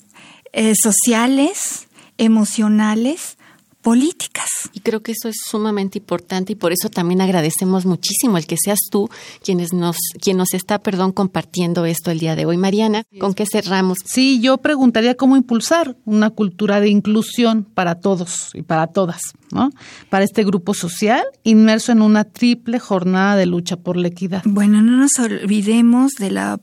eh, 0.52 0.74
sociales, 0.76 1.88
emocionales, 2.18 3.38
políticas. 3.82 4.48
Y 4.74 4.80
creo 4.80 5.02
que 5.02 5.12
eso 5.12 5.28
es 5.28 5.36
sumamente 5.50 5.98
importante 5.98 6.54
y 6.54 6.56
por 6.56 6.72
eso 6.72 6.89
también 6.89 7.22
agradecemos 7.22 7.86
muchísimo 7.86 8.38
el 8.38 8.46
que 8.46 8.58
seas 8.63 8.80
tú 8.89 9.10
quienes 9.44 9.74
nos, 9.74 9.98
quien 10.22 10.38
nos 10.38 10.54
está, 10.54 10.80
perdón, 10.80 11.12
compartiendo 11.12 11.86
esto 11.86 12.12
el 12.12 12.20
día 12.20 12.36
de 12.36 12.46
hoy. 12.46 12.58
Mariana, 12.58 13.04
¿con 13.20 13.34
qué 13.34 13.46
cerramos? 13.46 13.98
Sí, 14.06 14.39
yo 14.41 14.58
preguntaría 14.58 15.15
cómo 15.15 15.36
impulsar 15.36 15.98
una 16.06 16.30
cultura 16.30 16.80
de 16.80 16.89
inclusión 16.89 17.63
para 17.63 17.96
todos 17.96 18.52
y 18.54 18.62
para 18.62 18.88
todas, 18.88 19.22
¿no? 19.52 19.72
Para 20.10 20.26
este 20.26 20.44
grupo 20.44 20.74
social 20.74 21.24
inmerso 21.44 21.91
en 21.91 22.02
una 22.02 22.24
triple 22.24 22.80
jornada 22.80 23.36
de 23.36 23.46
lucha 23.46 23.78
por 23.78 23.98
la 23.98 24.08
equidad. 24.08 24.44
Bueno, 24.46 24.82
no 24.82 24.98
nos 24.98 25.17
olvidemos 25.20 26.13
de 26.13 26.32
la 26.32 26.60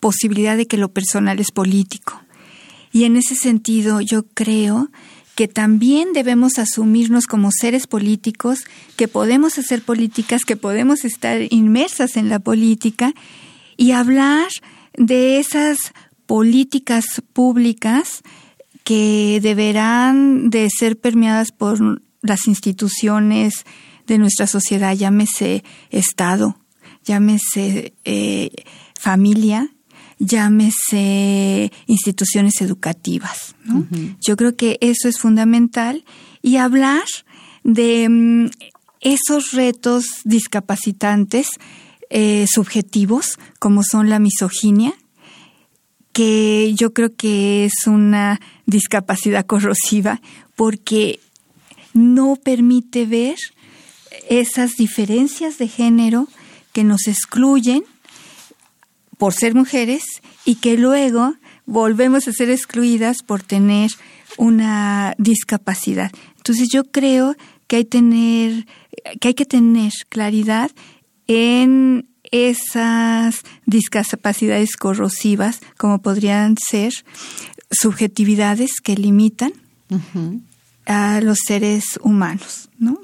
posibilidad 0.00 0.56
de 0.56 0.66
que 0.66 0.76
lo 0.76 0.92
personal 0.92 1.40
es 1.40 1.50
político. 1.50 2.20
Y 2.92 3.04
en 3.04 3.16
ese 3.16 3.34
sentido 3.34 4.00
yo 4.00 4.24
creo 4.24 4.90
que 5.34 5.48
también 5.48 6.12
debemos 6.12 6.58
asumirnos 6.58 7.26
como 7.26 7.50
seres 7.50 7.86
políticos, 7.86 8.60
que 8.96 9.08
podemos 9.08 9.58
hacer 9.58 9.82
políticas, 9.82 10.44
que 10.44 10.56
podemos 10.56 11.04
estar 11.04 11.40
inmersas 11.50 12.16
en 12.16 12.28
la 12.28 12.38
política 12.38 13.12
y 13.76 13.92
hablar 13.92 14.48
de 14.96 15.38
esas 15.38 15.78
políticas 16.26 17.04
públicas 17.32 18.22
que 18.84 19.40
deberán 19.42 20.50
de 20.50 20.68
ser 20.70 20.98
permeadas 20.98 21.50
por 21.50 22.02
las 22.22 22.46
instituciones 22.46 23.64
de 24.06 24.18
nuestra 24.18 24.46
sociedad, 24.46 24.94
llámese 24.94 25.64
Estado, 25.90 26.56
llámese 27.04 27.94
eh, 28.04 28.50
familia, 28.98 29.73
llámese 30.18 31.72
instituciones 31.86 32.60
educativas. 32.60 33.54
Yo 34.20 34.36
creo 34.36 34.56
que 34.56 34.78
eso 34.80 35.08
es 35.08 35.18
fundamental 35.18 36.04
y 36.42 36.56
hablar 36.56 37.04
de 37.62 38.08
mm, 38.08 38.50
esos 39.00 39.52
retos 39.52 40.04
discapacitantes 40.24 41.48
eh, 42.10 42.46
subjetivos, 42.48 43.38
como 43.58 43.82
son 43.82 44.08
la 44.08 44.18
misoginia, 44.18 44.94
que 46.12 46.72
yo 46.74 46.92
creo 46.92 47.14
que 47.16 47.64
es 47.64 47.86
una 47.86 48.40
discapacidad 48.66 49.46
corrosiva 49.46 50.20
porque 50.54 51.18
no 51.92 52.36
permite 52.36 53.06
ver 53.06 53.36
esas 54.28 54.72
diferencias 54.76 55.58
de 55.58 55.68
género 55.68 56.28
que 56.72 56.84
nos 56.84 57.08
excluyen 57.08 57.84
por 59.24 59.32
ser 59.32 59.54
mujeres 59.54 60.04
y 60.44 60.56
que 60.56 60.76
luego 60.76 61.36
volvemos 61.64 62.28
a 62.28 62.32
ser 62.34 62.50
excluidas 62.50 63.22
por 63.22 63.42
tener 63.42 63.90
una 64.36 65.14
discapacidad. 65.16 66.12
Entonces 66.36 66.68
yo 66.70 66.84
creo 66.84 67.34
que 67.66 67.76
hay, 67.76 67.84
tener, 67.86 68.66
que, 69.22 69.28
hay 69.28 69.32
que 69.32 69.46
tener 69.46 69.92
claridad 70.10 70.70
en 71.26 72.06
esas 72.32 73.44
discapacidades 73.64 74.76
corrosivas, 74.76 75.60
como 75.78 76.02
podrían 76.02 76.56
ser 76.58 76.92
subjetividades 77.70 78.72
que 78.82 78.94
limitan 78.94 79.54
a 80.84 81.22
los 81.22 81.38
seres 81.46 81.98
humanos, 82.02 82.68
¿no? 82.78 82.98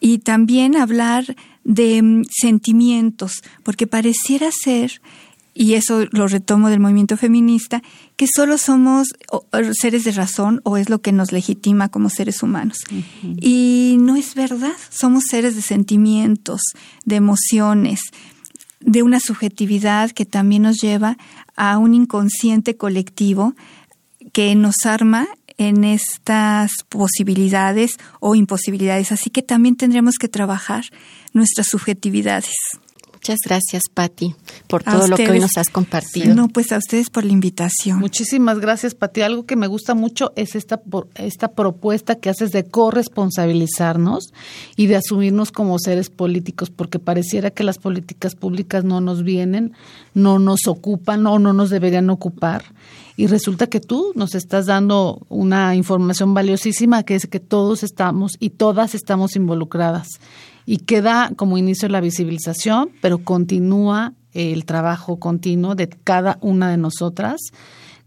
Y 0.00 0.18
también 0.18 0.76
hablar 0.76 1.34
de 1.64 2.02
mm, 2.02 2.24
sentimientos, 2.30 3.42
porque 3.62 3.86
pareciera 3.86 4.50
ser 4.52 5.00
y 5.58 5.72
eso 5.72 6.04
lo 6.10 6.28
retomo 6.28 6.68
del 6.68 6.80
movimiento 6.80 7.16
feminista, 7.16 7.82
que 8.16 8.26
solo 8.26 8.58
somos 8.58 9.08
seres 9.72 10.04
de 10.04 10.12
razón 10.12 10.60
o 10.64 10.76
es 10.76 10.90
lo 10.90 11.00
que 11.00 11.12
nos 11.12 11.32
legitima 11.32 11.88
como 11.88 12.10
seres 12.10 12.42
humanos. 12.42 12.76
Y 13.22 13.96
no 13.98 14.16
es 14.16 14.34
verdad, 14.34 14.74
somos 14.90 15.24
seres 15.30 15.56
de 15.56 15.62
sentimientos, 15.62 16.60
de 17.06 17.16
emociones, 17.16 18.00
de 18.80 19.02
una 19.02 19.18
subjetividad 19.18 20.10
que 20.10 20.26
también 20.26 20.62
nos 20.62 20.76
lleva 20.76 21.16
a 21.56 21.78
un 21.78 21.94
inconsciente 21.94 22.76
colectivo 22.76 23.54
que 24.34 24.54
nos 24.56 24.84
arma 24.84 25.26
en 25.56 25.84
estas 25.84 26.70
posibilidades 26.90 27.92
o 28.20 28.34
imposibilidades. 28.34 29.10
Así 29.10 29.30
que 29.30 29.40
también 29.40 29.76
tendremos 29.76 30.16
que 30.18 30.28
trabajar 30.28 30.84
nuestras 31.32 31.68
subjetividades. 31.68 32.52
Muchas 33.26 33.40
gracias, 33.44 33.82
Patti, 33.92 34.36
por 34.68 34.84
todo 34.84 35.08
lo 35.08 35.16
que 35.16 35.28
hoy 35.28 35.40
nos 35.40 35.56
has 35.56 35.68
compartido. 35.68 36.32
No, 36.32 36.46
pues 36.46 36.70
a 36.70 36.78
ustedes 36.78 37.10
por 37.10 37.24
la 37.24 37.32
invitación. 37.32 37.98
Muchísimas 37.98 38.60
gracias, 38.60 38.94
Patti. 38.94 39.22
Algo 39.22 39.46
que 39.46 39.56
me 39.56 39.66
gusta 39.66 39.96
mucho 39.96 40.32
es 40.36 40.54
esta, 40.54 40.80
esta 41.16 41.48
propuesta 41.48 42.20
que 42.20 42.30
haces 42.30 42.52
de 42.52 42.62
corresponsabilizarnos 42.62 44.32
y 44.76 44.86
de 44.86 44.94
asumirnos 44.94 45.50
como 45.50 45.76
seres 45.80 46.08
políticos, 46.08 46.70
porque 46.70 47.00
pareciera 47.00 47.50
que 47.50 47.64
las 47.64 47.78
políticas 47.78 48.36
públicas 48.36 48.84
no 48.84 49.00
nos 49.00 49.24
vienen, 49.24 49.72
no 50.14 50.38
nos 50.38 50.68
ocupan 50.68 51.26
o 51.26 51.40
no 51.40 51.52
nos 51.52 51.70
deberían 51.70 52.10
ocupar. 52.10 52.62
Y 53.16 53.26
resulta 53.26 53.66
que 53.66 53.80
tú 53.80 54.12
nos 54.14 54.36
estás 54.36 54.66
dando 54.66 55.26
una 55.28 55.74
información 55.74 56.32
valiosísima, 56.32 57.02
que 57.02 57.16
es 57.16 57.26
que 57.26 57.40
todos 57.40 57.82
estamos 57.82 58.36
y 58.38 58.50
todas 58.50 58.94
estamos 58.94 59.34
involucradas 59.34 60.20
y 60.66 60.78
queda 60.78 61.30
como 61.36 61.56
inicio 61.56 61.88
la 61.88 62.00
visibilización, 62.00 62.90
pero 63.00 63.18
continúa 63.18 64.12
el 64.34 64.66
trabajo 64.66 65.18
continuo 65.18 65.74
de 65.74 65.88
cada 65.88 66.38
una 66.42 66.70
de 66.70 66.76
nosotras 66.76 67.40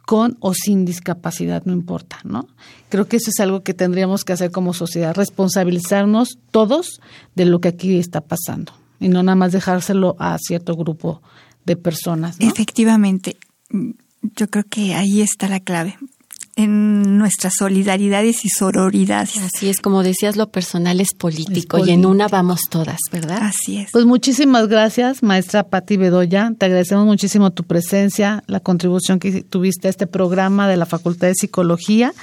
con 0.05 0.37
o 0.39 0.53
sin 0.53 0.85
discapacidad, 0.85 1.63
no 1.65 1.73
importa, 1.73 2.19
¿no? 2.23 2.47
Creo 2.89 3.07
que 3.07 3.17
eso 3.17 3.29
es 3.29 3.39
algo 3.39 3.63
que 3.63 3.73
tendríamos 3.73 4.23
que 4.25 4.33
hacer 4.33 4.51
como 4.51 4.73
sociedad, 4.73 5.15
responsabilizarnos 5.15 6.37
todos 6.51 6.99
de 7.35 7.45
lo 7.45 7.61
que 7.61 7.69
aquí 7.69 7.97
está 7.97 8.21
pasando 8.21 8.73
y 8.99 9.07
no 9.07 9.23
nada 9.23 9.35
más 9.35 9.51
dejárselo 9.51 10.15
a 10.19 10.37
cierto 10.39 10.75
grupo 10.75 11.21
de 11.65 11.75
personas. 11.75 12.37
Efectivamente, 12.39 13.37
yo 14.35 14.49
creo 14.49 14.65
que 14.69 14.95
ahí 14.95 15.21
está 15.21 15.47
la 15.47 15.59
clave 15.59 15.97
en 16.59 17.17
nuestras 17.17 17.53
solidaridades 17.57 18.43
y 18.43 18.49
sororidades. 18.49 19.37
Así 19.37 19.69
es, 19.69 19.79
como 19.79 20.03
decías, 20.03 20.35
lo 20.35 20.49
personal 20.49 20.99
es 20.99 21.13
político, 21.13 21.85
y 21.85 21.91
en 21.91 22.05
una 22.05 22.27
vamos 22.27 22.63
todas, 22.69 22.99
¿verdad? 23.13 23.39
Así 23.43 23.77
es. 23.77 23.91
Pues 23.93 24.03
muchísimas 24.03 24.67
gracias, 24.67 25.23
maestra 25.23 25.63
Patti 25.63 25.95
Bedoya. 25.95 26.51
Te 26.57 26.65
agradecemos 26.65 27.05
muchísimo 27.05 27.51
tu 27.51 27.63
presencia, 27.63 28.43
la 28.47 28.59
contribución 28.59 29.19
que 29.19 29.41
tuviste 29.43 29.87
a 29.87 29.89
este 29.89 30.05
programa 30.05 30.67
de 30.67 30.75
la 30.75 30.85
Facultad 30.85 31.27
de 31.27 31.35
Psicología. 31.35 32.13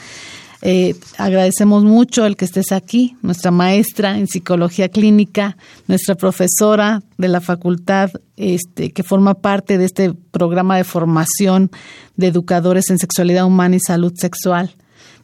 Eh, 0.63 0.95
agradecemos 1.19 1.85
mucho 1.85 2.25
el 2.25 2.37
que 2.37 2.47
estés 2.47 2.73
aquí, 2.73 3.17
nuestra 3.23 3.51
maestra 3.51 4.19
en 4.19 4.27
psicología 4.27 4.89
clínica, 4.89 5.57
nuestra 5.87 6.15
profesora 6.15 7.03
de 7.19 7.29
la 7.29 7.41
facultad, 7.41 8.11
este, 8.37 8.93
que 8.93 9.03
forma 9.03 9.35
parte 9.35 9.79
de 9.79 9.85
este 9.85 10.15
programa 10.15 10.77
de 10.77 10.85
formación 10.85 11.71
de 12.17 12.29
educadores 12.29 12.91
en 12.91 12.99
sexualidad 12.99 13.45
humana 13.45 13.77
y 13.77 13.81
salud 13.81 14.13
sexual. 14.17 14.75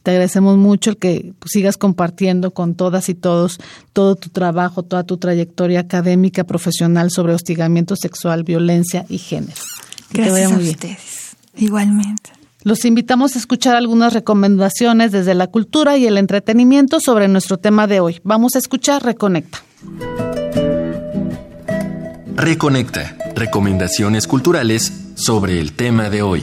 Te 0.03 0.11
agradecemos 0.11 0.59
mucho 0.59 0.90
el 0.90 0.97
que 0.97 1.33
sigas 1.47 1.77
compartiendo 1.77 2.51
con 2.51 2.75
todas 2.75 3.09
y 3.09 3.14
todos 3.14 3.61
todo 3.92 4.16
tu 4.16 4.31
trabajo, 4.31 4.83
toda 4.83 5.05
tu 5.05 5.16
trayectoria 5.16 5.81
académica, 5.81 6.45
profesional 6.45 7.11
sobre 7.11 7.35
hostigamiento 7.35 7.95
sexual, 7.95 8.42
violencia 8.42 9.07
y 9.09 9.18
género. 9.18 9.61
Gracias 10.11 10.53
a 10.53 10.59
ustedes. 10.59 11.37
Igualmente. 11.57 12.42
Los 12.64 12.85
invitamos 12.85 13.35
a 13.35 13.40
escuchar 13.40 13.75
algunas 13.75 14.12
recomendaciones 14.12 15.11
desde 15.11 15.35
la 15.35 15.48
cultura 15.48 15.96
y 15.96 16.07
el 16.07 16.16
entretenimiento 16.16 17.01
sobre 17.01 17.27
nuestro 17.27 17.59
tema 17.59 17.88
de 17.88 17.98
hoy. 17.98 18.20
Vamos 18.22 18.55
a 18.55 18.59
escuchar 18.59 19.03
Reconecta. 19.05 19.62
Reconecta. 22.37 23.16
Recomendaciones 23.35 24.29
culturales 24.29 24.92
sobre 25.16 25.59
el 25.59 25.72
tema 25.72 26.09
de 26.09 26.22
hoy. 26.22 26.42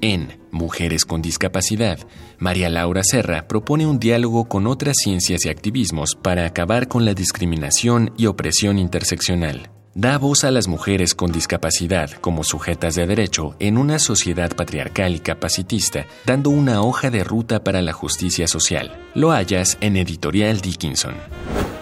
En 0.00 0.38
Mujeres 0.52 1.04
con 1.04 1.22
Discapacidad, 1.22 1.98
María 2.38 2.68
Laura 2.68 3.02
Serra 3.02 3.48
propone 3.48 3.86
un 3.86 3.98
diálogo 3.98 4.44
con 4.44 4.68
otras 4.68 4.96
ciencias 5.02 5.44
y 5.44 5.48
activismos 5.48 6.14
para 6.14 6.44
acabar 6.44 6.86
con 6.86 7.04
la 7.04 7.14
discriminación 7.14 8.12
y 8.16 8.26
opresión 8.26 8.78
interseccional 8.78 9.70
da 9.94 10.16
voz 10.18 10.44
a 10.44 10.50
las 10.50 10.68
mujeres 10.68 11.14
con 11.14 11.32
discapacidad 11.32 12.10
como 12.20 12.44
sujetas 12.44 12.94
de 12.94 13.06
derecho 13.06 13.54
en 13.58 13.78
una 13.78 13.98
sociedad 13.98 14.54
patriarcal 14.54 15.14
y 15.14 15.20
capacitista, 15.20 16.06
dando 16.24 16.50
una 16.50 16.82
hoja 16.82 17.10
de 17.10 17.24
ruta 17.24 17.62
para 17.62 17.82
la 17.82 17.92
justicia 17.92 18.46
social. 18.46 18.98
Lo 19.14 19.30
hallas 19.30 19.78
en 19.80 19.96
Editorial 19.96 20.60
Dickinson. 20.60 21.14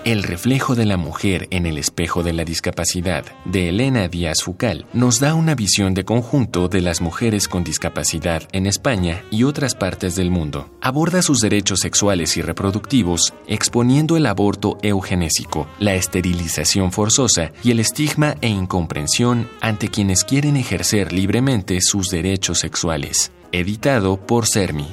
El 0.05 0.23
reflejo 0.23 0.75
de 0.75 0.87
la 0.87 0.97
mujer 0.97 1.47
en 1.51 1.67
el 1.67 1.77
espejo 1.77 2.23
de 2.23 2.33
la 2.33 2.47
discapacidad, 2.47 3.23
de 3.45 3.69
Elena 3.69 4.09
Díaz 4.09 4.43
Fucal, 4.43 4.87
nos 4.95 5.21
da 5.21 5.35
una 5.35 5.55
visión 5.55 5.93
de 5.93 6.07
conjunto 6.07 6.69
de 6.69 6.81
las 6.81 7.03
mujeres 7.03 7.49
con 7.49 7.65
discapacidad 7.65 8.45
en 8.53 8.67
España 8.67 9.23
y 9.31 9.45
otras 9.45 9.75
partes 9.75 10.17
del 10.17 10.31
mundo. 10.31 10.71
Aborda 10.81 11.21
sus 11.21 11.41
derechos 11.41 11.81
sexuales 11.81 12.39
y 12.39 12.43
reproductivos, 12.43 13.35
exponiendo 13.47 14.17
el 14.17 14.25
aborto 14.25 14.79
eugenésico, 14.81 15.69
la 15.79 15.95
esterilización 15.95 16.93
forzosa 16.93 17.53
y 17.63 17.71
el 17.71 17.79
estigma 17.79 18.37
e 18.41 18.49
incomprensión 18.49 19.51
ante 19.61 19.89
quienes 19.89 20.25
quieren 20.25 20.57
ejercer 20.57 21.13
libremente 21.13 21.79
sus 21.83 22.09
derechos 22.09 22.59
sexuales. 22.59 23.33
Editado 23.53 24.17
por 24.19 24.47
Sermi. 24.47 24.89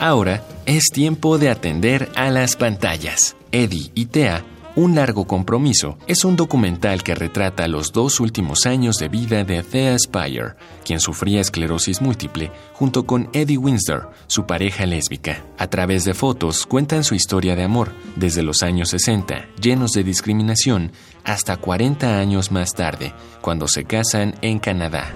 Ahora 0.00 0.44
es 0.66 0.86
tiempo 0.92 1.38
de 1.38 1.48
atender 1.48 2.10
a 2.16 2.28
las 2.30 2.56
pantallas. 2.56 3.36
Eddie 3.52 3.90
y 3.94 4.06
Tea, 4.06 4.44
Un 4.74 4.94
largo 4.94 5.26
compromiso, 5.26 5.98
es 6.06 6.24
un 6.24 6.34
documental 6.34 7.02
que 7.02 7.14
retrata 7.14 7.68
los 7.68 7.92
dos 7.92 8.20
últimos 8.20 8.64
años 8.64 8.96
de 8.96 9.10
vida 9.10 9.44
de 9.44 9.62
Thea 9.62 9.98
Spire, 9.98 10.54
quien 10.82 10.98
sufría 10.98 11.42
esclerosis 11.42 12.00
múltiple, 12.00 12.50
junto 12.72 13.04
con 13.04 13.28
Eddie 13.34 13.58
Windsor, 13.58 14.10
su 14.28 14.46
pareja 14.46 14.86
lésbica. 14.86 15.44
A 15.58 15.66
través 15.66 16.04
de 16.04 16.14
fotos 16.14 16.64
cuentan 16.64 17.04
su 17.04 17.14
historia 17.14 17.54
de 17.54 17.64
amor, 17.64 17.92
desde 18.16 18.42
los 18.42 18.62
años 18.62 18.88
60, 18.88 19.46
llenos 19.60 19.92
de 19.92 20.04
discriminación, 20.04 20.92
hasta 21.22 21.58
40 21.58 22.18
años 22.18 22.50
más 22.50 22.72
tarde, 22.72 23.12
cuando 23.42 23.68
se 23.68 23.84
casan 23.84 24.36
en 24.40 24.58
Canadá. 24.58 25.12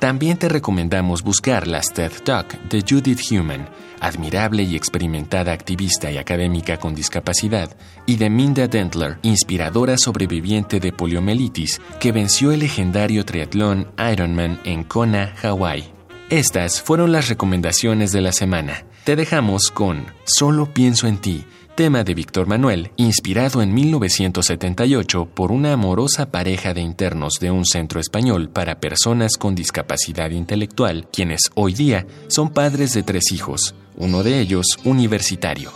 También 0.00 0.36
te 0.36 0.48
recomendamos 0.48 1.22
buscar 1.22 1.68
las 1.68 1.92
TED 1.92 2.10
Talk 2.24 2.60
de 2.68 2.82
Judith 2.82 3.20
Human, 3.30 3.68
admirable 4.00 4.62
y 4.62 4.76
experimentada 4.76 5.52
activista 5.52 6.10
y 6.10 6.18
académica 6.18 6.78
con 6.78 6.94
discapacidad, 6.94 7.76
y 8.06 8.16
de 8.16 8.30
Minda 8.30 8.68
Dentler, 8.68 9.18
inspiradora 9.22 9.98
sobreviviente 9.98 10.80
de 10.80 10.92
poliomielitis 10.92 11.80
que 12.00 12.12
venció 12.12 12.52
el 12.52 12.60
legendario 12.60 13.24
triatlón 13.24 13.88
Ironman 14.12 14.60
en 14.64 14.84
Kona, 14.84 15.34
Hawái. 15.36 15.92
Estas 16.30 16.82
fueron 16.82 17.12
las 17.12 17.28
recomendaciones 17.28 18.12
de 18.12 18.20
la 18.20 18.32
semana. 18.32 18.84
Te 19.04 19.16
dejamos 19.16 19.70
con 19.70 20.06
Solo 20.24 20.72
pienso 20.72 21.06
en 21.06 21.18
ti 21.18 21.44
tema 21.76 22.04
de 22.04 22.14
Víctor 22.14 22.46
Manuel, 22.46 22.90
inspirado 22.96 23.60
en 23.60 23.74
1978 23.74 25.26
por 25.26 25.52
una 25.52 25.74
amorosa 25.74 26.30
pareja 26.30 26.72
de 26.72 26.80
internos 26.80 27.34
de 27.38 27.50
un 27.50 27.66
centro 27.66 28.00
español 28.00 28.48
para 28.48 28.80
personas 28.80 29.36
con 29.36 29.54
discapacidad 29.54 30.30
intelectual, 30.30 31.06
quienes 31.12 31.50
hoy 31.54 31.74
día 31.74 32.06
son 32.28 32.48
padres 32.48 32.94
de 32.94 33.02
tres 33.02 33.30
hijos, 33.30 33.74
uno 33.96 34.22
de 34.22 34.40
ellos 34.40 34.66
universitario. 34.84 35.72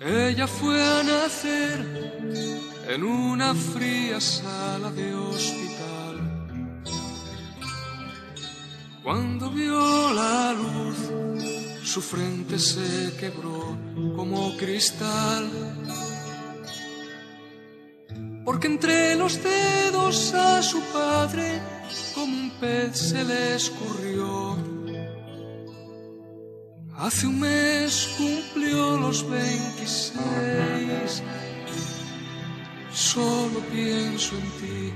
Ella 0.00 0.46
fue 0.46 0.82
a 0.82 1.02
nacer 1.02 2.12
en 2.88 3.04
una 3.04 3.54
fría 3.54 4.20
sala 4.20 4.90
de 4.90 5.14
hospital. 5.14 6.54
Cuando 9.02 9.50
vio 9.50 10.12
la 10.12 10.52
luz, 10.52 10.96
su 11.82 12.00
frente 12.00 12.58
se 12.58 13.14
quebró 13.18 13.76
como 14.16 14.56
cristal. 14.56 15.50
Porque 18.44 18.66
entre 18.66 19.16
los 19.16 19.42
dedos 19.42 20.34
a 20.34 20.62
su 20.62 20.80
padre 20.92 21.60
como 22.14 22.36
un 22.36 22.50
pez 22.60 22.98
se 22.98 23.24
le 23.24 23.56
escurrió. 23.56 24.73
Hace 26.98 27.26
un 27.26 27.40
mes 27.40 28.08
cumplió 28.16 28.96
los 28.96 29.28
26. 29.28 31.22
Solo 32.92 33.60
pienso 33.72 34.36
en 34.36 34.42
ti. 34.42 34.92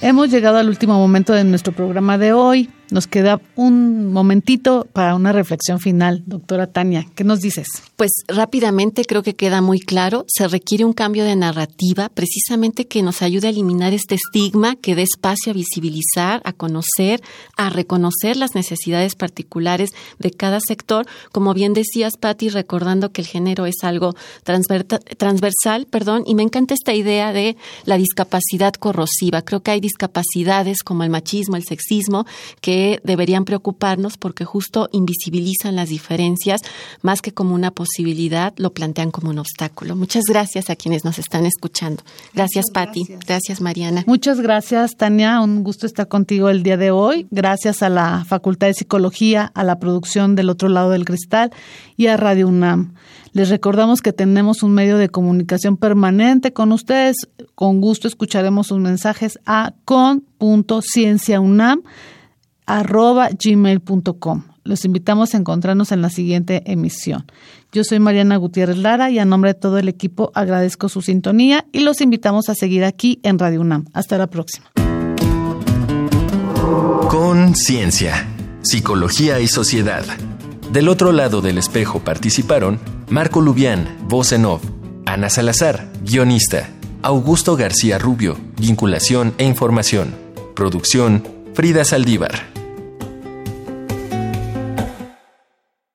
Hemos 0.00 0.30
llegado 0.30 0.56
al 0.56 0.68
último 0.68 0.94
momento 0.98 1.34
de 1.34 1.44
nuestro 1.44 1.72
programa 1.74 2.16
de 2.16 2.32
hoy. 2.32 2.70
Nos 2.92 3.06
queda 3.06 3.40
un 3.56 4.12
momentito 4.12 4.86
para 4.92 5.14
una 5.14 5.32
reflexión 5.32 5.80
final. 5.80 6.24
Doctora 6.26 6.66
Tania, 6.66 7.06
¿qué 7.14 7.24
nos 7.24 7.40
dices? 7.40 7.66
Pues 7.96 8.10
rápidamente 8.28 9.06
creo 9.06 9.22
que 9.22 9.34
queda 9.34 9.62
muy 9.62 9.80
claro, 9.80 10.26
se 10.28 10.46
requiere 10.46 10.84
un 10.84 10.92
cambio 10.92 11.24
de 11.24 11.34
narrativa 11.34 12.10
precisamente 12.10 12.86
que 12.86 13.02
nos 13.02 13.22
ayude 13.22 13.46
a 13.46 13.50
eliminar 13.50 13.94
este 13.94 14.16
estigma, 14.16 14.76
que 14.76 14.94
dé 14.94 15.04
espacio 15.04 15.52
a 15.52 15.54
visibilizar, 15.54 16.42
a 16.44 16.52
conocer, 16.52 17.22
a 17.56 17.70
reconocer 17.70 18.36
las 18.36 18.54
necesidades 18.54 19.14
particulares 19.14 19.92
de 20.18 20.30
cada 20.30 20.60
sector. 20.60 21.06
Como 21.32 21.54
bien 21.54 21.72
decías, 21.72 22.18
Patti, 22.20 22.50
recordando 22.50 23.10
que 23.10 23.22
el 23.22 23.26
género 23.26 23.64
es 23.64 23.76
algo 23.84 24.14
transversal, 24.44 25.86
perdón, 25.86 26.24
y 26.26 26.34
me 26.34 26.42
encanta 26.42 26.74
esta 26.74 26.92
idea 26.92 27.32
de 27.32 27.56
la 27.86 27.96
discapacidad 27.96 28.74
corrosiva. 28.74 29.40
Creo 29.40 29.62
que 29.62 29.70
hay 29.70 29.80
discapacidades 29.80 30.82
como 30.82 31.04
el 31.04 31.08
machismo, 31.08 31.56
el 31.56 31.64
sexismo, 31.64 32.26
que 32.60 32.81
deberían 33.04 33.44
preocuparnos 33.44 34.16
porque 34.16 34.44
justo 34.44 34.88
invisibilizan 34.92 35.76
las 35.76 35.88
diferencias 35.88 36.60
más 37.00 37.22
que 37.22 37.32
como 37.32 37.54
una 37.54 37.70
posibilidad, 37.70 38.52
lo 38.56 38.72
plantean 38.72 39.10
como 39.10 39.30
un 39.30 39.38
obstáculo. 39.38 39.96
Muchas 39.96 40.24
gracias 40.28 40.70
a 40.70 40.76
quienes 40.76 41.04
nos 41.04 41.18
están 41.18 41.46
escuchando. 41.46 42.02
Gracias, 42.34 42.66
Patti. 42.72 43.06
Gracias. 43.26 43.60
Mariana. 43.60 44.04
Muchas 44.06 44.40
gracias, 44.40 44.96
Tania. 44.96 45.40
Un 45.40 45.64
gusto 45.64 45.86
estar 45.86 46.08
contigo 46.08 46.48
el 46.48 46.62
día 46.62 46.76
de 46.76 46.90
hoy. 46.90 47.26
Gracias 47.30 47.82
a 47.82 47.88
la 47.88 48.24
Facultad 48.26 48.66
de 48.66 48.74
Psicología, 48.74 49.50
a 49.54 49.64
la 49.64 49.78
producción 49.78 50.34
del 50.36 50.50
otro 50.50 50.68
lado 50.68 50.90
del 50.90 51.04
cristal 51.04 51.50
y 51.96 52.08
a 52.08 52.16
Radio 52.16 52.48
UNAM. 52.48 52.94
Les 53.32 53.48
recordamos 53.48 54.02
que 54.02 54.12
tenemos 54.12 54.62
un 54.62 54.72
medio 54.72 54.98
de 54.98 55.08
comunicación 55.08 55.78
permanente 55.78 56.52
con 56.52 56.72
ustedes. 56.72 57.16
Con 57.54 57.80
gusto 57.80 58.06
escucharemos 58.06 58.66
sus 58.66 58.78
mensajes 58.78 59.38
a 59.46 59.72
con.cienciaunam 59.84 61.82
arroba 62.66 63.28
gmail.com. 63.32 64.44
Los 64.64 64.84
invitamos 64.84 65.34
a 65.34 65.38
encontrarnos 65.38 65.90
en 65.90 66.02
la 66.02 66.10
siguiente 66.10 66.62
emisión. 66.70 67.24
Yo 67.72 67.84
soy 67.84 67.98
Mariana 67.98 68.36
Gutiérrez 68.36 68.76
Lara 68.76 69.10
y 69.10 69.18
a 69.18 69.24
nombre 69.24 69.54
de 69.54 69.58
todo 69.58 69.78
el 69.78 69.88
equipo 69.88 70.30
agradezco 70.34 70.88
su 70.88 71.02
sintonía 71.02 71.66
y 71.72 71.80
los 71.80 72.00
invitamos 72.00 72.48
a 72.48 72.54
seguir 72.54 72.84
aquí 72.84 73.18
en 73.22 73.38
Radio 73.38 73.60
UNAM. 73.60 73.86
Hasta 73.92 74.18
la 74.18 74.28
próxima. 74.28 74.70
Conciencia, 77.08 78.26
psicología 78.62 79.40
y 79.40 79.48
sociedad. 79.48 80.04
Del 80.72 80.88
otro 80.88 81.12
lado 81.12 81.40
del 81.40 81.58
espejo 81.58 82.00
participaron 82.00 82.78
Marco 83.10 83.40
Lubián, 83.40 83.98
voz 84.08 84.32
en 84.32 84.46
off, 84.46 84.62
Ana 85.04 85.28
Salazar, 85.28 85.90
guionista, 86.04 86.70
Augusto 87.02 87.56
García 87.56 87.98
Rubio, 87.98 88.38
vinculación 88.58 89.34
e 89.38 89.44
información, 89.44 90.14
producción, 90.54 91.24
Frida 91.54 91.84
Saldívar. 91.84 92.51